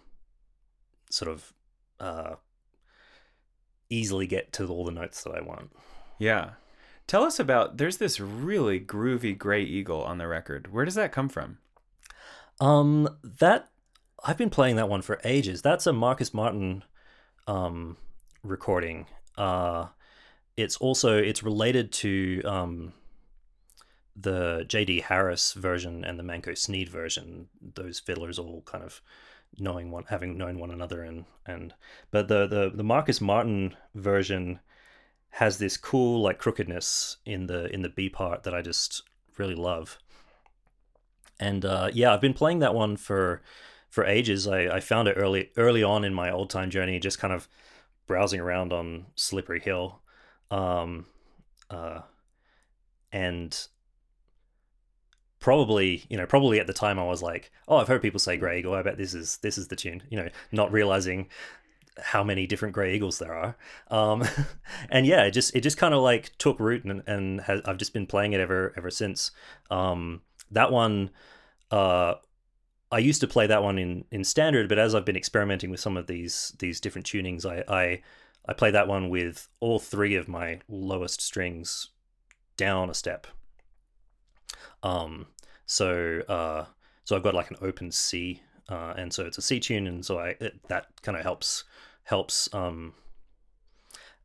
[1.11, 1.53] sort of
[1.99, 2.35] uh,
[3.91, 5.71] easily get to all the notes that I want.
[6.17, 6.51] Yeah.
[7.05, 10.73] Tell us about there's this really groovy gray eagle on the record.
[10.73, 11.59] Where does that come from?
[12.59, 13.07] Um
[13.39, 13.69] that
[14.23, 15.61] I've been playing that one for ages.
[15.61, 16.83] That's a Marcus Martin
[17.47, 17.97] um
[18.43, 19.05] recording.
[19.37, 19.87] Uh
[20.57, 22.93] it's also it's related to um
[24.19, 27.47] the JD Harris version and the Manco Sneed version.
[27.75, 29.01] Those fiddlers all kind of
[29.59, 31.73] knowing one having known one another and and
[32.11, 34.59] but the the the Marcus Martin version
[35.31, 39.03] has this cool like crookedness in the in the B part that I just
[39.37, 39.97] really love.
[41.39, 43.41] And uh, yeah, I've been playing that one for
[43.89, 44.47] for ages.
[44.47, 47.47] I, I found it early early on in my old time journey, just kind of
[48.07, 50.01] browsing around on Slippery Hill,
[50.49, 51.05] um,
[51.69, 52.01] uh,
[53.11, 53.67] and
[55.39, 58.37] probably you know probably at the time I was like, oh, I've heard people say
[58.37, 58.73] Gray Eagle.
[58.73, 60.03] I bet this is this is the tune.
[60.09, 61.29] You know, not realizing
[62.01, 63.57] how many different gray eagles there are.
[63.89, 64.23] Um,
[64.89, 67.77] and yeah, it just it just kind of like took root and and has, I've
[67.77, 69.31] just been playing it ever ever since.
[69.69, 71.09] Um, that one,
[71.71, 72.15] uh,
[72.91, 75.79] I used to play that one in in standard, but as I've been experimenting with
[75.79, 78.01] some of these these different tunings, I I,
[78.47, 81.89] I play that one with all three of my lowest strings
[82.55, 83.27] down a step.
[84.83, 85.27] Um,
[85.65, 86.65] so uh,
[87.03, 90.05] so I've got like an open C uh, and so it's a C tune, and
[90.05, 91.63] so I it, that kind of helps
[92.07, 92.93] helps um,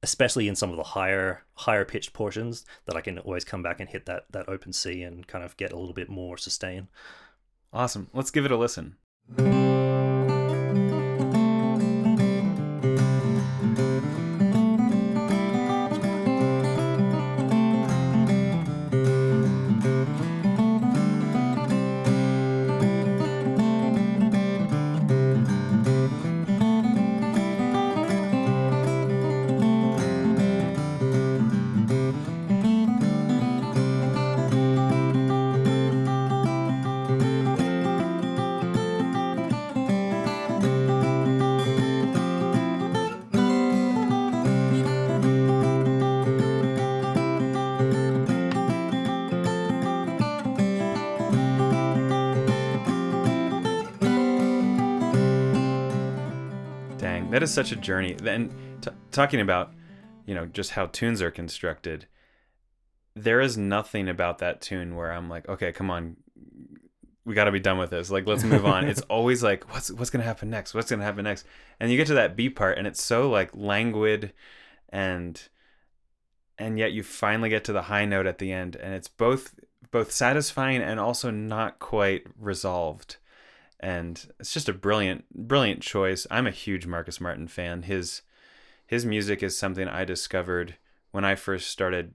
[0.03, 3.81] especially in some of the higher higher pitched portions that I can always come back
[3.81, 6.89] and hit that that open C and kind of get a little bit more sustain.
[7.73, 8.09] Awesome.
[8.13, 8.97] Let's give it a listen.
[57.33, 58.13] That is such a journey.
[58.13, 58.53] Then
[58.83, 59.73] t- talking about,
[60.27, 62.07] you know, just how tunes are constructed.
[63.15, 66.17] There is nothing about that tune where I'm like, okay, come on,
[67.25, 68.11] we got to be done with this.
[68.11, 68.85] Like, let's move on.
[68.89, 70.75] it's always like, what's what's gonna happen next?
[70.75, 71.47] What's gonna happen next?
[71.81, 74.33] And you get to that B part, and it's so like languid,
[74.91, 75.41] and
[76.59, 79.55] and yet you finally get to the high note at the end, and it's both
[79.91, 83.17] both satisfying and also not quite resolved
[83.83, 88.23] and it's just a brilliant brilliant choice i'm a huge marcus martin fan his
[88.87, 90.77] his music is something i discovered
[91.11, 92.15] when i first started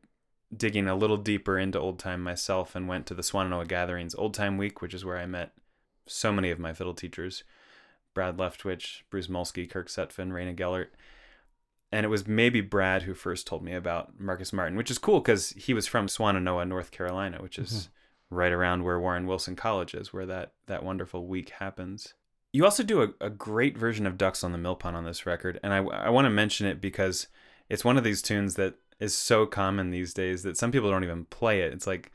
[0.55, 4.33] digging a little deeper into old time myself and went to the swannanoa gatherings old
[4.33, 5.51] time week which is where i met
[6.05, 7.43] so many of my fiddle teachers
[8.17, 10.87] Brad Leftwich, Bruce Molsky, Kirk Sutphin, Rayna Gellert.
[11.91, 15.19] And it was maybe Brad who first told me about Marcus Martin, which is cool
[15.19, 17.91] because he was from Swannanoa, North Carolina, which is mm-hmm.
[18.29, 22.13] Right around where Warren Wilson College is, where that, that wonderful week happens.
[22.53, 25.59] You also do a, a great version of Ducks on the Millpond on this record.
[25.63, 27.27] And I, I want to mention it because
[27.69, 31.03] it's one of these tunes that is so common these days that some people don't
[31.03, 31.73] even play it.
[31.73, 32.11] It's like,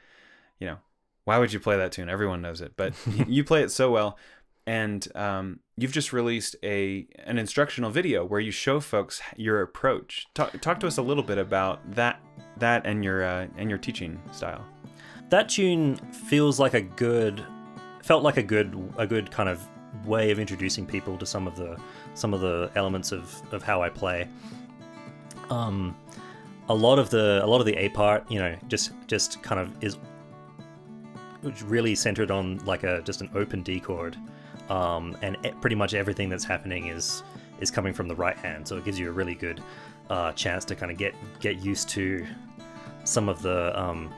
[0.59, 0.79] you know,
[1.25, 2.09] why would you play that tune?
[2.09, 2.95] Everyone knows it, but
[3.29, 4.19] you play it so well.
[4.67, 10.27] And um, you've just released a an instructional video where you show folks your approach.
[10.35, 12.21] Talk, talk to us a little bit about that
[12.59, 14.65] that and your uh, and your teaching style.
[15.33, 17.43] That tune feels like a good
[18.03, 19.67] felt like a good a good kind of
[20.05, 21.79] way of introducing people to some of the
[22.13, 24.29] some of the elements of, of how I play.
[25.49, 25.97] Um,
[26.69, 29.59] a lot of the a lot of the A part, you know, just just kind
[29.59, 29.97] of is
[31.63, 34.19] really centered on like a just an open D chord,
[34.69, 37.23] um, and pretty much everything that's happening is
[37.59, 38.69] is coming from the right hand.
[38.69, 39.63] So it gives you a really good
[40.11, 42.27] uh, chance to kind of get get used to
[43.05, 44.13] some of the um,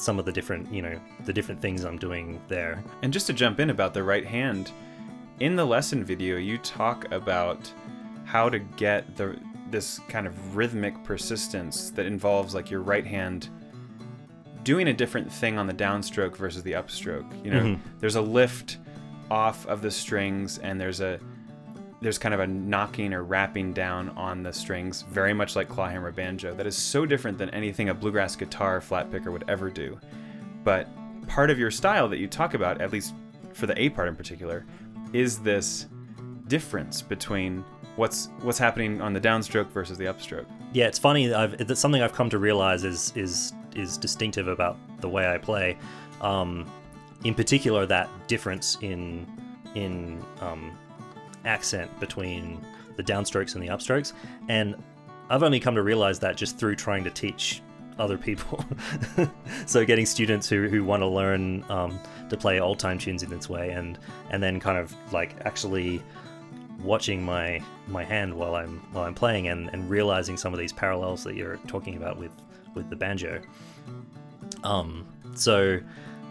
[0.00, 2.82] some of the different you know the different things I'm doing there.
[3.02, 4.72] And just to jump in about the right hand,
[5.40, 7.72] in the lesson video you talk about
[8.24, 9.38] how to get the
[9.70, 13.48] this kind of rhythmic persistence that involves like your right hand
[14.64, 17.44] doing a different thing on the downstroke versus the upstroke.
[17.44, 17.98] You know, mm-hmm.
[17.98, 18.78] there's a lift
[19.30, 21.18] off of the strings and there's a
[22.00, 26.10] there's kind of a knocking or rapping down on the strings, very much like clawhammer
[26.10, 26.54] banjo.
[26.54, 29.98] That is so different than anything a bluegrass guitar flat picker would ever do.
[30.64, 30.88] But
[31.26, 33.14] part of your style that you talk about, at least
[33.52, 34.64] for the A part in particular,
[35.12, 35.86] is this
[36.46, 37.64] difference between
[37.96, 40.46] what's what's happening on the downstroke versus the upstroke.
[40.72, 41.32] Yeah, it's funny.
[41.32, 45.38] I've, it's something I've come to realize is is is distinctive about the way I
[45.38, 45.76] play.
[46.20, 46.70] Um,
[47.24, 49.26] in particular, that difference in
[49.74, 50.76] in um,
[51.44, 52.64] accent between
[52.96, 54.12] the downstrokes and the upstrokes,
[54.48, 54.76] and
[55.28, 57.62] I've only come to realize that just through trying to teach
[57.98, 58.64] other people.
[59.66, 63.30] so getting students who, who want to learn um, to play old time tunes in
[63.30, 63.98] this way, and
[64.30, 66.02] and then kind of like actually
[66.82, 70.72] watching my my hand while I'm while I'm playing and, and realizing some of these
[70.72, 72.32] parallels that you're talking about with
[72.74, 73.40] with the banjo.
[74.64, 75.80] Um, so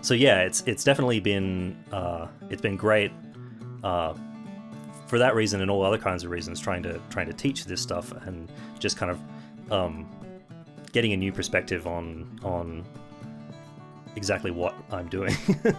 [0.01, 3.11] so yeah, it's it's definitely been uh, it's been great
[3.83, 4.15] uh,
[5.09, 6.59] for that reason and all other kinds of reasons.
[6.59, 10.07] Trying to trying to teach this stuff and just kind of um,
[10.91, 12.85] getting a new perspective on on
[14.15, 15.35] exactly what I'm doing.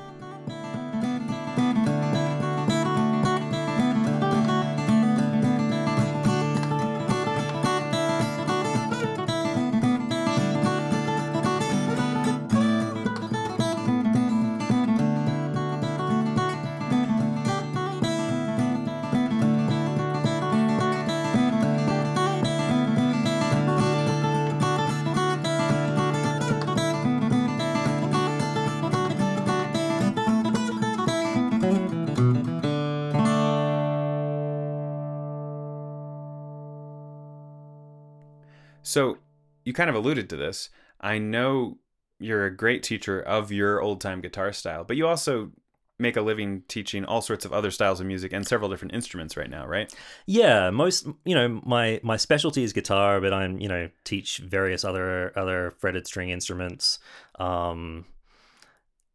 [39.71, 40.69] you kind of alluded to this.
[41.01, 41.79] I know
[42.19, 45.53] you're a great teacher of your old time guitar style, but you also
[45.97, 49.37] make a living teaching all sorts of other styles of music and several different instruments
[49.37, 49.95] right now, right?
[50.27, 54.85] Yeah, most you know, my my specialty is guitar, but I'm, you know, teach various
[54.85, 56.99] other other fretted string instruments.
[57.39, 58.07] Um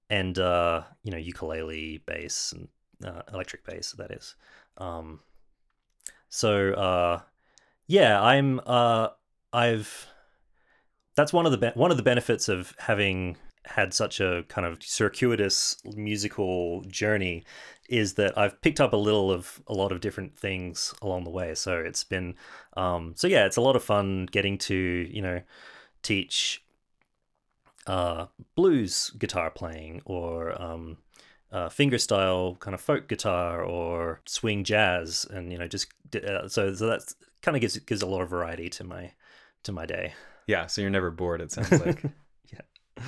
[0.10, 2.70] and uh, you know, ukulele, bass and
[3.04, 4.36] uh, electric bass that is.
[4.78, 5.20] Um
[6.30, 7.20] so uh
[7.88, 9.10] yeah, I'm uh
[9.52, 10.08] I've
[11.16, 14.68] that's one of the be- one of the benefits of having had such a kind
[14.68, 17.44] of circuitous musical journey
[17.90, 21.30] is that I've picked up a little of a lot of different things along the
[21.30, 21.56] way.
[21.56, 22.36] So it's been
[22.78, 25.42] um, so yeah, it's a lot of fun getting to you know
[26.04, 26.64] teach
[27.88, 30.98] uh, blues guitar playing or um,
[31.52, 36.74] uh, fingerstyle kind of folk guitar or swing jazz, and you know just uh, so
[36.74, 39.12] so that's kind of gives gives a lot of variety to my
[39.64, 40.14] to my day.
[40.48, 42.04] Yeah, so you're never bored, it sounds like.
[42.52, 43.06] yeah.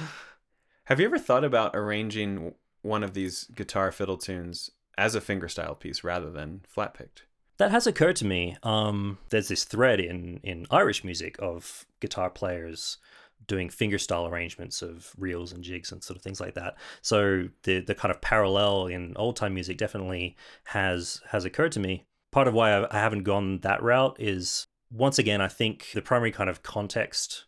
[0.86, 5.80] Have you ever thought about arranging one of these guitar fiddle tunes as a fingerstyle
[5.80, 7.24] piece rather than flat picked?
[7.58, 8.56] That has occurred to me.
[8.64, 12.98] Um, there's this thread in, in Irish music of guitar players
[13.46, 16.76] doing fingerstyle arrangements of reels and jigs and sort of things like that.
[17.02, 20.36] So the the kind of parallel in old time music definitely
[20.66, 22.06] has has occurred to me.
[22.32, 26.32] Part of why I haven't gone that route is once again, I think the primary
[26.32, 27.46] kind of context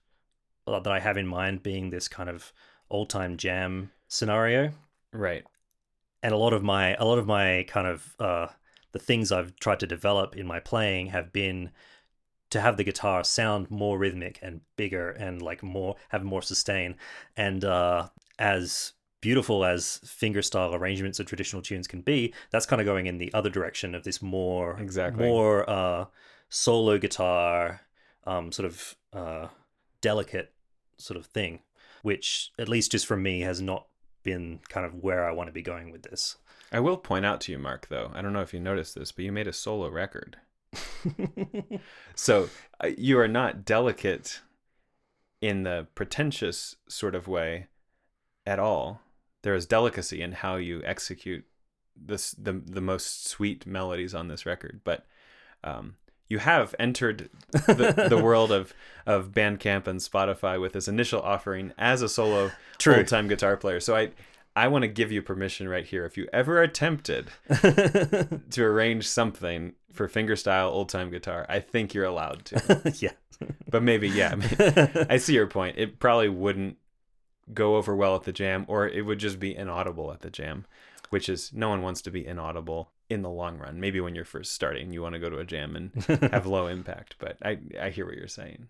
[0.68, 2.54] that I have in mind being this kind of
[2.92, 4.72] old time jam scenario.
[5.12, 5.44] Right.
[6.22, 8.48] and a lot of my a lot of my kind of uh,
[8.92, 11.72] the things I've tried to develop in my playing have been
[12.52, 16.96] to have the guitar sound more rhythmic and bigger and like more have more sustain
[17.38, 22.86] and uh, as beautiful as fingerstyle arrangements of traditional tunes can be that's kind of
[22.86, 25.26] going in the other direction of this more Exactly.
[25.26, 26.06] more uh,
[26.50, 27.82] solo guitar
[28.26, 29.48] um, sort of uh,
[30.02, 30.54] delicate
[30.98, 31.60] sort of thing
[32.02, 33.88] which at least just for me has not
[34.24, 36.38] been kind of where I want to be going with this
[36.72, 39.12] I will point out to you, Mark, though, I don't know if you noticed this,
[39.12, 40.38] but you made a solo record.
[42.16, 42.50] So
[42.84, 44.42] uh, you are not delicate
[45.42, 47.68] in the pretentious sort of way
[48.46, 49.00] at all.
[49.42, 51.46] There is delicacy in how you execute
[51.96, 55.06] this the the most sweet melodies on this record, but
[55.64, 55.96] um,
[56.30, 58.74] you have entered the, the world of
[59.06, 62.52] of Bandcamp and Spotify with this initial offering as a solo
[62.88, 63.80] old time guitar player.
[63.80, 64.12] So I
[64.56, 66.06] I want to give you permission right here.
[66.06, 71.94] If you ever are tempted to arrange something for fingerstyle old time guitar, I think
[71.94, 72.94] you're allowed to.
[73.00, 73.12] yeah
[73.70, 74.36] But maybe, yeah,
[75.10, 75.78] I see your point.
[75.78, 76.78] It probably wouldn't
[77.54, 80.66] go over well at the jam, or it would just be inaudible at the jam,
[81.10, 83.80] which is no one wants to be inaudible in the long run.
[83.80, 86.68] Maybe when you're first starting, you want to go to a jam and have low
[86.68, 87.16] impact.
[87.20, 88.70] But I, I hear what you're saying.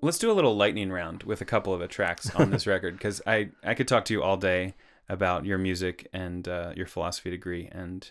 [0.00, 2.94] Let's do a little lightning round with a couple of the tracks on this record
[2.94, 4.74] because I, I could talk to you all day
[5.08, 8.10] about your music and uh, your philosophy degree and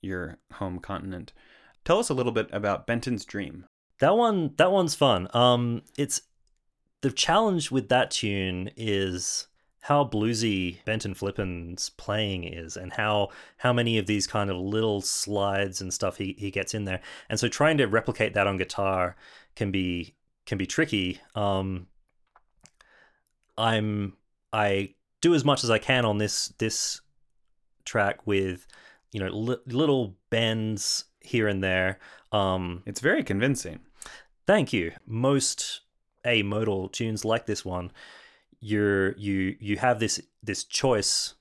[0.00, 1.32] your home continent.
[1.84, 3.66] Tell us a little bit about Benton's Dream.
[4.00, 5.28] That one that one's fun.
[5.32, 6.22] Um it's
[7.04, 9.46] the challenge with that tune is
[9.82, 13.28] how bluesy Benton Flippen's playing is and how
[13.58, 17.02] how many of these kind of little slides and stuff he, he gets in there.
[17.28, 19.16] And so trying to replicate that on guitar
[19.54, 20.14] can be
[20.46, 21.20] can be tricky.
[21.34, 21.88] Um
[23.58, 24.16] I'm
[24.50, 27.02] I do as much as I can on this this
[27.84, 28.66] track with
[29.12, 31.98] you know li- little bends here and there.
[32.32, 33.80] Um It's very convincing.
[34.46, 34.92] Thank you.
[35.06, 35.82] Most
[36.24, 37.90] a modal tunes like this one,
[38.60, 41.34] you're you you have this this choice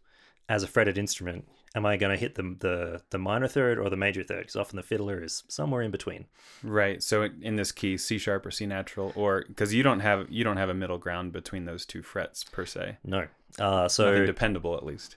[0.49, 1.47] as a fretted instrument.
[1.75, 4.41] Am I going to hit the the the minor third or the major third?
[4.41, 6.25] Because often the fiddler is somewhere in between.
[6.61, 7.01] Right.
[7.01, 10.43] So in this key, C sharp or C natural, or because you don't have you
[10.43, 12.97] don't have a middle ground between those two frets per se.
[13.03, 13.27] No.
[13.57, 15.15] Uh, so Nothing dependable, at least.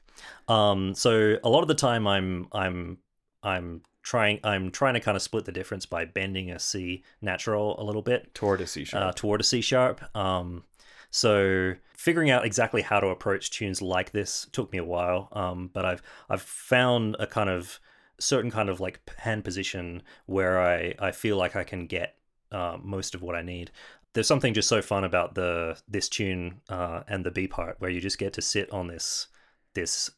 [0.49, 2.99] Um, so a lot of the time I'm I'm
[3.43, 7.79] I'm trying I'm trying to kind of split the difference by bending a C natural
[7.81, 9.17] a little bit Toward a C uh, sharp.
[9.17, 10.17] toward a C sharp.
[10.17, 10.63] Um,
[11.11, 15.29] so figuring out exactly how to approach tunes like this took me a while.
[15.33, 17.81] Um, but I've I've found a kind of
[18.21, 22.15] certain kind of like hand position where I I feel like I can get
[22.53, 23.73] uh, most of what I need.
[24.13, 27.91] There's something just so fun about the this tune uh, and the B part where
[27.91, 29.27] you just get to sit on this
[29.75, 30.13] this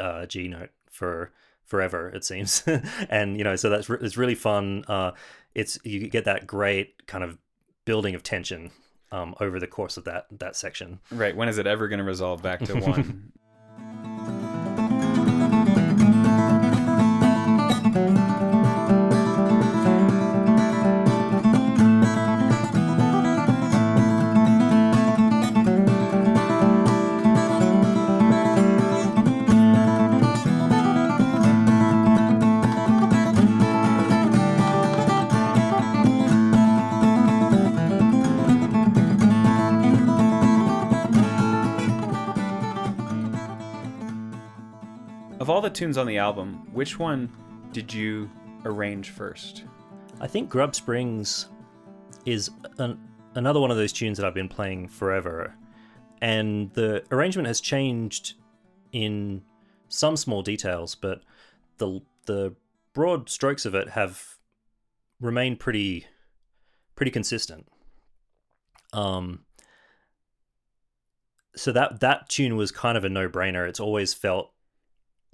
[0.00, 1.30] uh, G note for
[1.66, 2.62] forever it seems
[3.08, 5.10] and you know so that's re- it's really fun uh
[5.54, 7.38] it's you get that great kind of
[7.84, 8.70] building of tension
[9.12, 11.36] um over the course of that that section right.
[11.36, 13.32] When is it ever going to resolve back to one?
[45.54, 47.30] all the tunes on the album, which one
[47.70, 48.28] did you
[48.64, 49.62] arrange first?
[50.20, 51.48] i think grub springs
[52.24, 52.98] is an,
[53.34, 55.54] another one of those tunes that i've been playing forever.
[56.20, 58.34] And the arrangement has changed
[58.92, 59.42] in
[59.88, 61.22] some small details but
[61.78, 62.54] the the
[62.92, 64.38] broad strokes of it have
[65.20, 66.06] remained pretty
[66.96, 67.66] pretty consistent.
[68.92, 69.44] Um
[71.54, 73.68] so that that tune was kind of a no-brainer.
[73.68, 74.53] It's always felt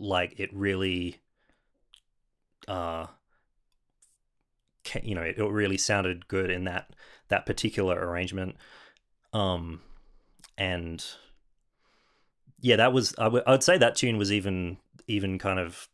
[0.01, 1.21] like it really
[2.67, 3.07] uh
[5.03, 6.91] you know it, really sounded good in that
[7.29, 8.57] that particular arrangement.
[9.33, 9.83] Um
[10.59, 11.05] and
[12.61, 15.89] yeah that was I would- I would say that tune was even even kind of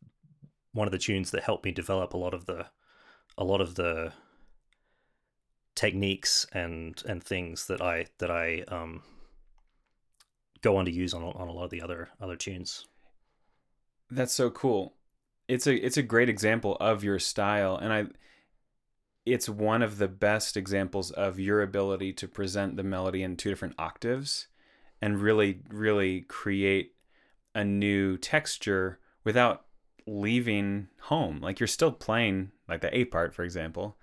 [0.73, 2.67] one of the tunes that helped me develop a lot of the
[3.39, 4.13] a lot of the
[5.75, 9.03] techniques and and things that I that I um
[10.63, 12.87] go on to use on on a lot of the other other tunes
[14.11, 14.95] That's so cool.
[15.49, 18.07] It's a it's a great example of your style, and I
[19.27, 23.51] it's one of the best examples of your ability to present the melody in two
[23.51, 24.47] different octaves
[25.03, 26.95] and really really create
[27.55, 29.65] a new texture without
[30.07, 33.97] leaving home like you're still playing like the a part for example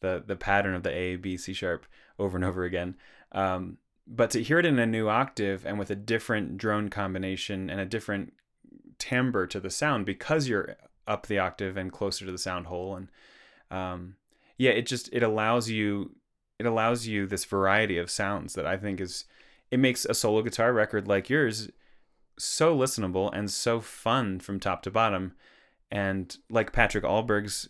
[0.00, 1.84] the the pattern of the a b c sharp
[2.18, 2.96] over and over again
[3.32, 7.68] um, but to hear it in a new octave and with a different drone combination
[7.68, 8.32] and a different
[8.98, 10.76] timbre to the sound because you're
[11.06, 12.96] up the octave and closer to the sound hole.
[12.96, 13.08] And
[13.70, 14.16] um,
[14.58, 16.14] yeah it just it allows you
[16.58, 19.24] it allows you this variety of sounds that i think is
[19.70, 21.70] it makes a solo guitar record like yours
[22.38, 25.32] so listenable and so fun from top to bottom.
[25.90, 27.68] And like patrick alberg's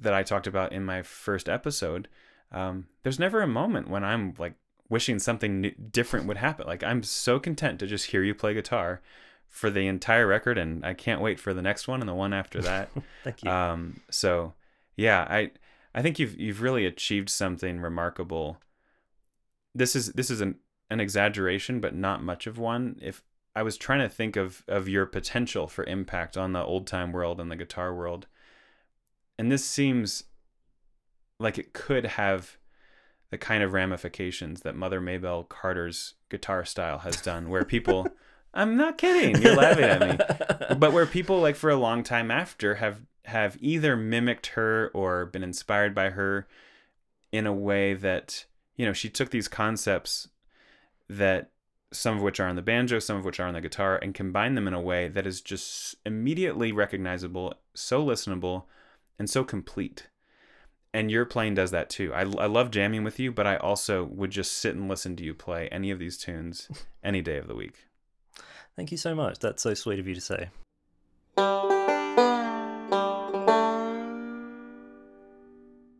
[0.00, 2.08] that i talked about in my first episode
[2.52, 4.54] um, there's never a moment when i'm like
[4.88, 6.66] wishing something new, different would happen.
[6.66, 9.02] Like i'm so content to just hear you play guitar
[9.50, 12.32] for the entire record and i can't wait for the next one and the one
[12.32, 12.88] after that
[13.24, 13.50] Thank you.
[13.50, 14.54] um, so
[14.96, 15.50] yeah i
[15.94, 18.58] I think you've you've really achieved something remarkable.
[19.74, 20.56] This is this is an
[20.88, 22.98] an exaggeration, but not much of one.
[23.02, 23.22] If
[23.56, 27.12] I was trying to think of of your potential for impact on the old time
[27.12, 28.26] world and the guitar world,
[29.38, 30.24] and this seems
[31.38, 32.58] like it could have
[33.30, 38.06] the kind of ramifications that Mother Maybelle Carter's guitar style has done, where people.
[38.52, 39.40] I'm not kidding.
[39.40, 40.76] You're laughing at me.
[40.78, 45.26] But where people like for a long time after have have either mimicked her or
[45.26, 46.46] been inspired by her
[47.32, 48.44] in a way that
[48.76, 50.28] you know she took these concepts
[51.08, 51.50] that
[51.92, 54.14] some of which are on the banjo some of which are on the guitar and
[54.14, 58.64] combined them in a way that is just immediately recognizable so listenable
[59.18, 60.08] and so complete
[60.94, 64.04] and your playing does that too I, I love jamming with you but i also
[64.04, 66.68] would just sit and listen to you play any of these tunes
[67.04, 67.89] any day of the week
[68.76, 69.38] Thank you so much.
[69.38, 70.50] That's so sweet of you to say.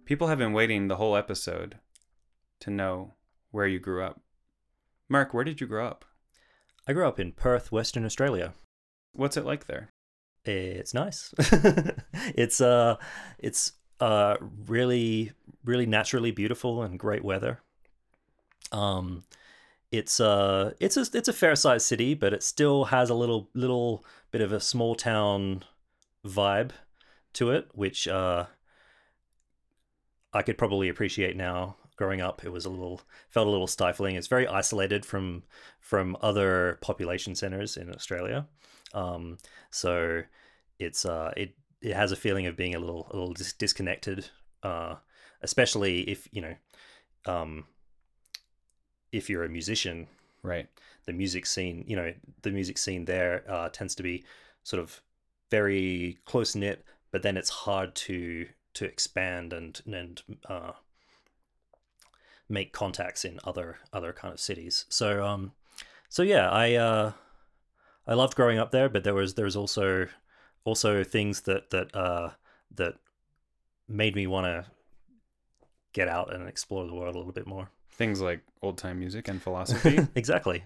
[0.05, 1.79] People have been waiting the whole episode
[2.61, 3.14] to know
[3.51, 4.21] where you grew up.
[5.09, 6.05] Mark, where did you grow up?
[6.87, 8.55] I grew up in Perth, Western Australia.
[9.12, 9.91] What's it like there?
[10.45, 11.33] It's nice.
[12.35, 12.97] it's uh
[13.39, 15.33] it's uh really
[15.64, 17.61] really naturally beautiful and great weather.
[18.73, 19.25] Um
[19.93, 23.51] it's uh it's a it's a fair sized city, but it still has a little
[23.55, 25.64] little bit of a small town
[26.24, 26.70] vibe
[27.34, 28.47] to it, which uh
[30.32, 31.76] I could probably appreciate now.
[31.97, 34.16] Growing up, it was a little felt a little stifling.
[34.16, 35.43] It's very isolated from
[35.80, 38.47] from other population centers in Australia,
[38.95, 39.36] um,
[39.70, 40.22] so
[40.78, 44.30] it's uh, it it has a feeling of being a little a little dis- disconnected,
[44.62, 44.95] uh,
[45.43, 46.55] especially if you know
[47.26, 47.64] um,
[49.12, 50.06] if you're a musician.
[50.42, 50.68] Right.
[51.06, 54.24] The music scene, you know, the music scene there uh, tends to be
[54.62, 55.02] sort of
[55.50, 60.72] very close knit, but then it's hard to to expand and and uh,
[62.48, 64.86] make contacts in other other kind of cities.
[64.88, 65.52] So um,
[66.08, 67.12] so yeah, I uh,
[68.06, 70.08] I loved growing up there, but there was there was also
[70.64, 72.30] also things that that uh,
[72.74, 72.94] that
[73.88, 74.66] made me want to
[75.92, 77.70] get out and explore the world a little bit more.
[78.01, 79.98] Things like old time music and philosophy.
[80.14, 80.64] exactly.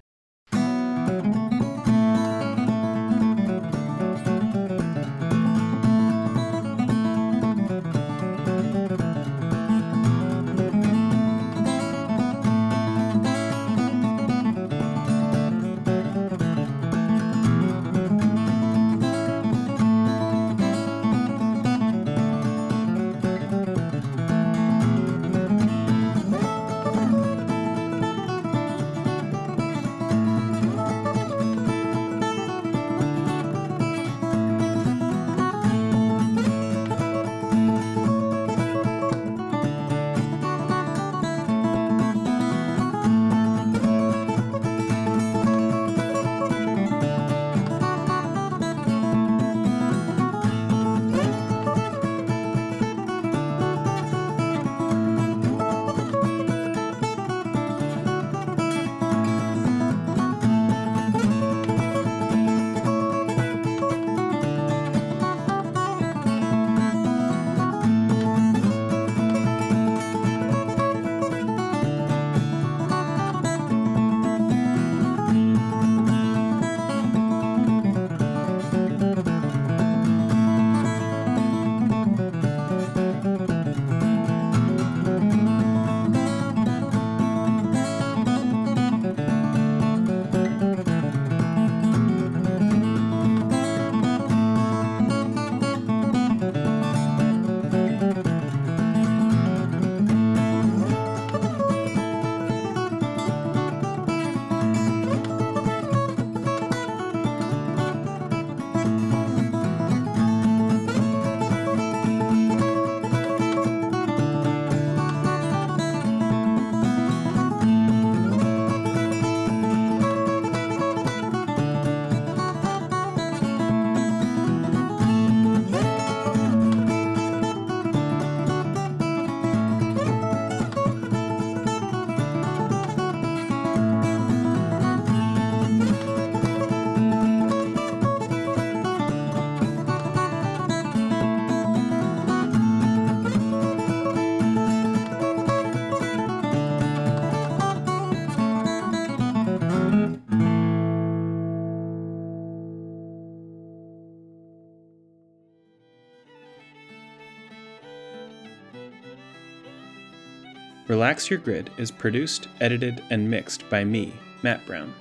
[161.05, 164.95] Relax Your Grid is produced, edited, and mixed by me, Matt Brown.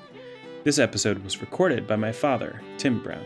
[0.65, 3.23] This episode was recorded by my father, Tim Brown.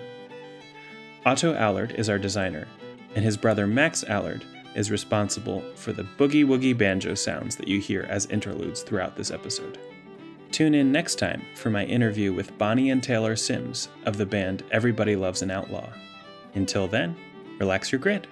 [1.26, 2.68] Otto Allard is our designer,
[3.16, 7.80] and his brother Max Allard is responsible for the boogie woogie banjo sounds that you
[7.80, 9.80] hear as interludes throughout this episode.
[10.52, 14.62] Tune in next time for my interview with Bonnie and Taylor Sims of the band
[14.70, 15.90] Everybody Loves an Outlaw.
[16.54, 17.16] Until then,
[17.58, 18.28] relax your grid.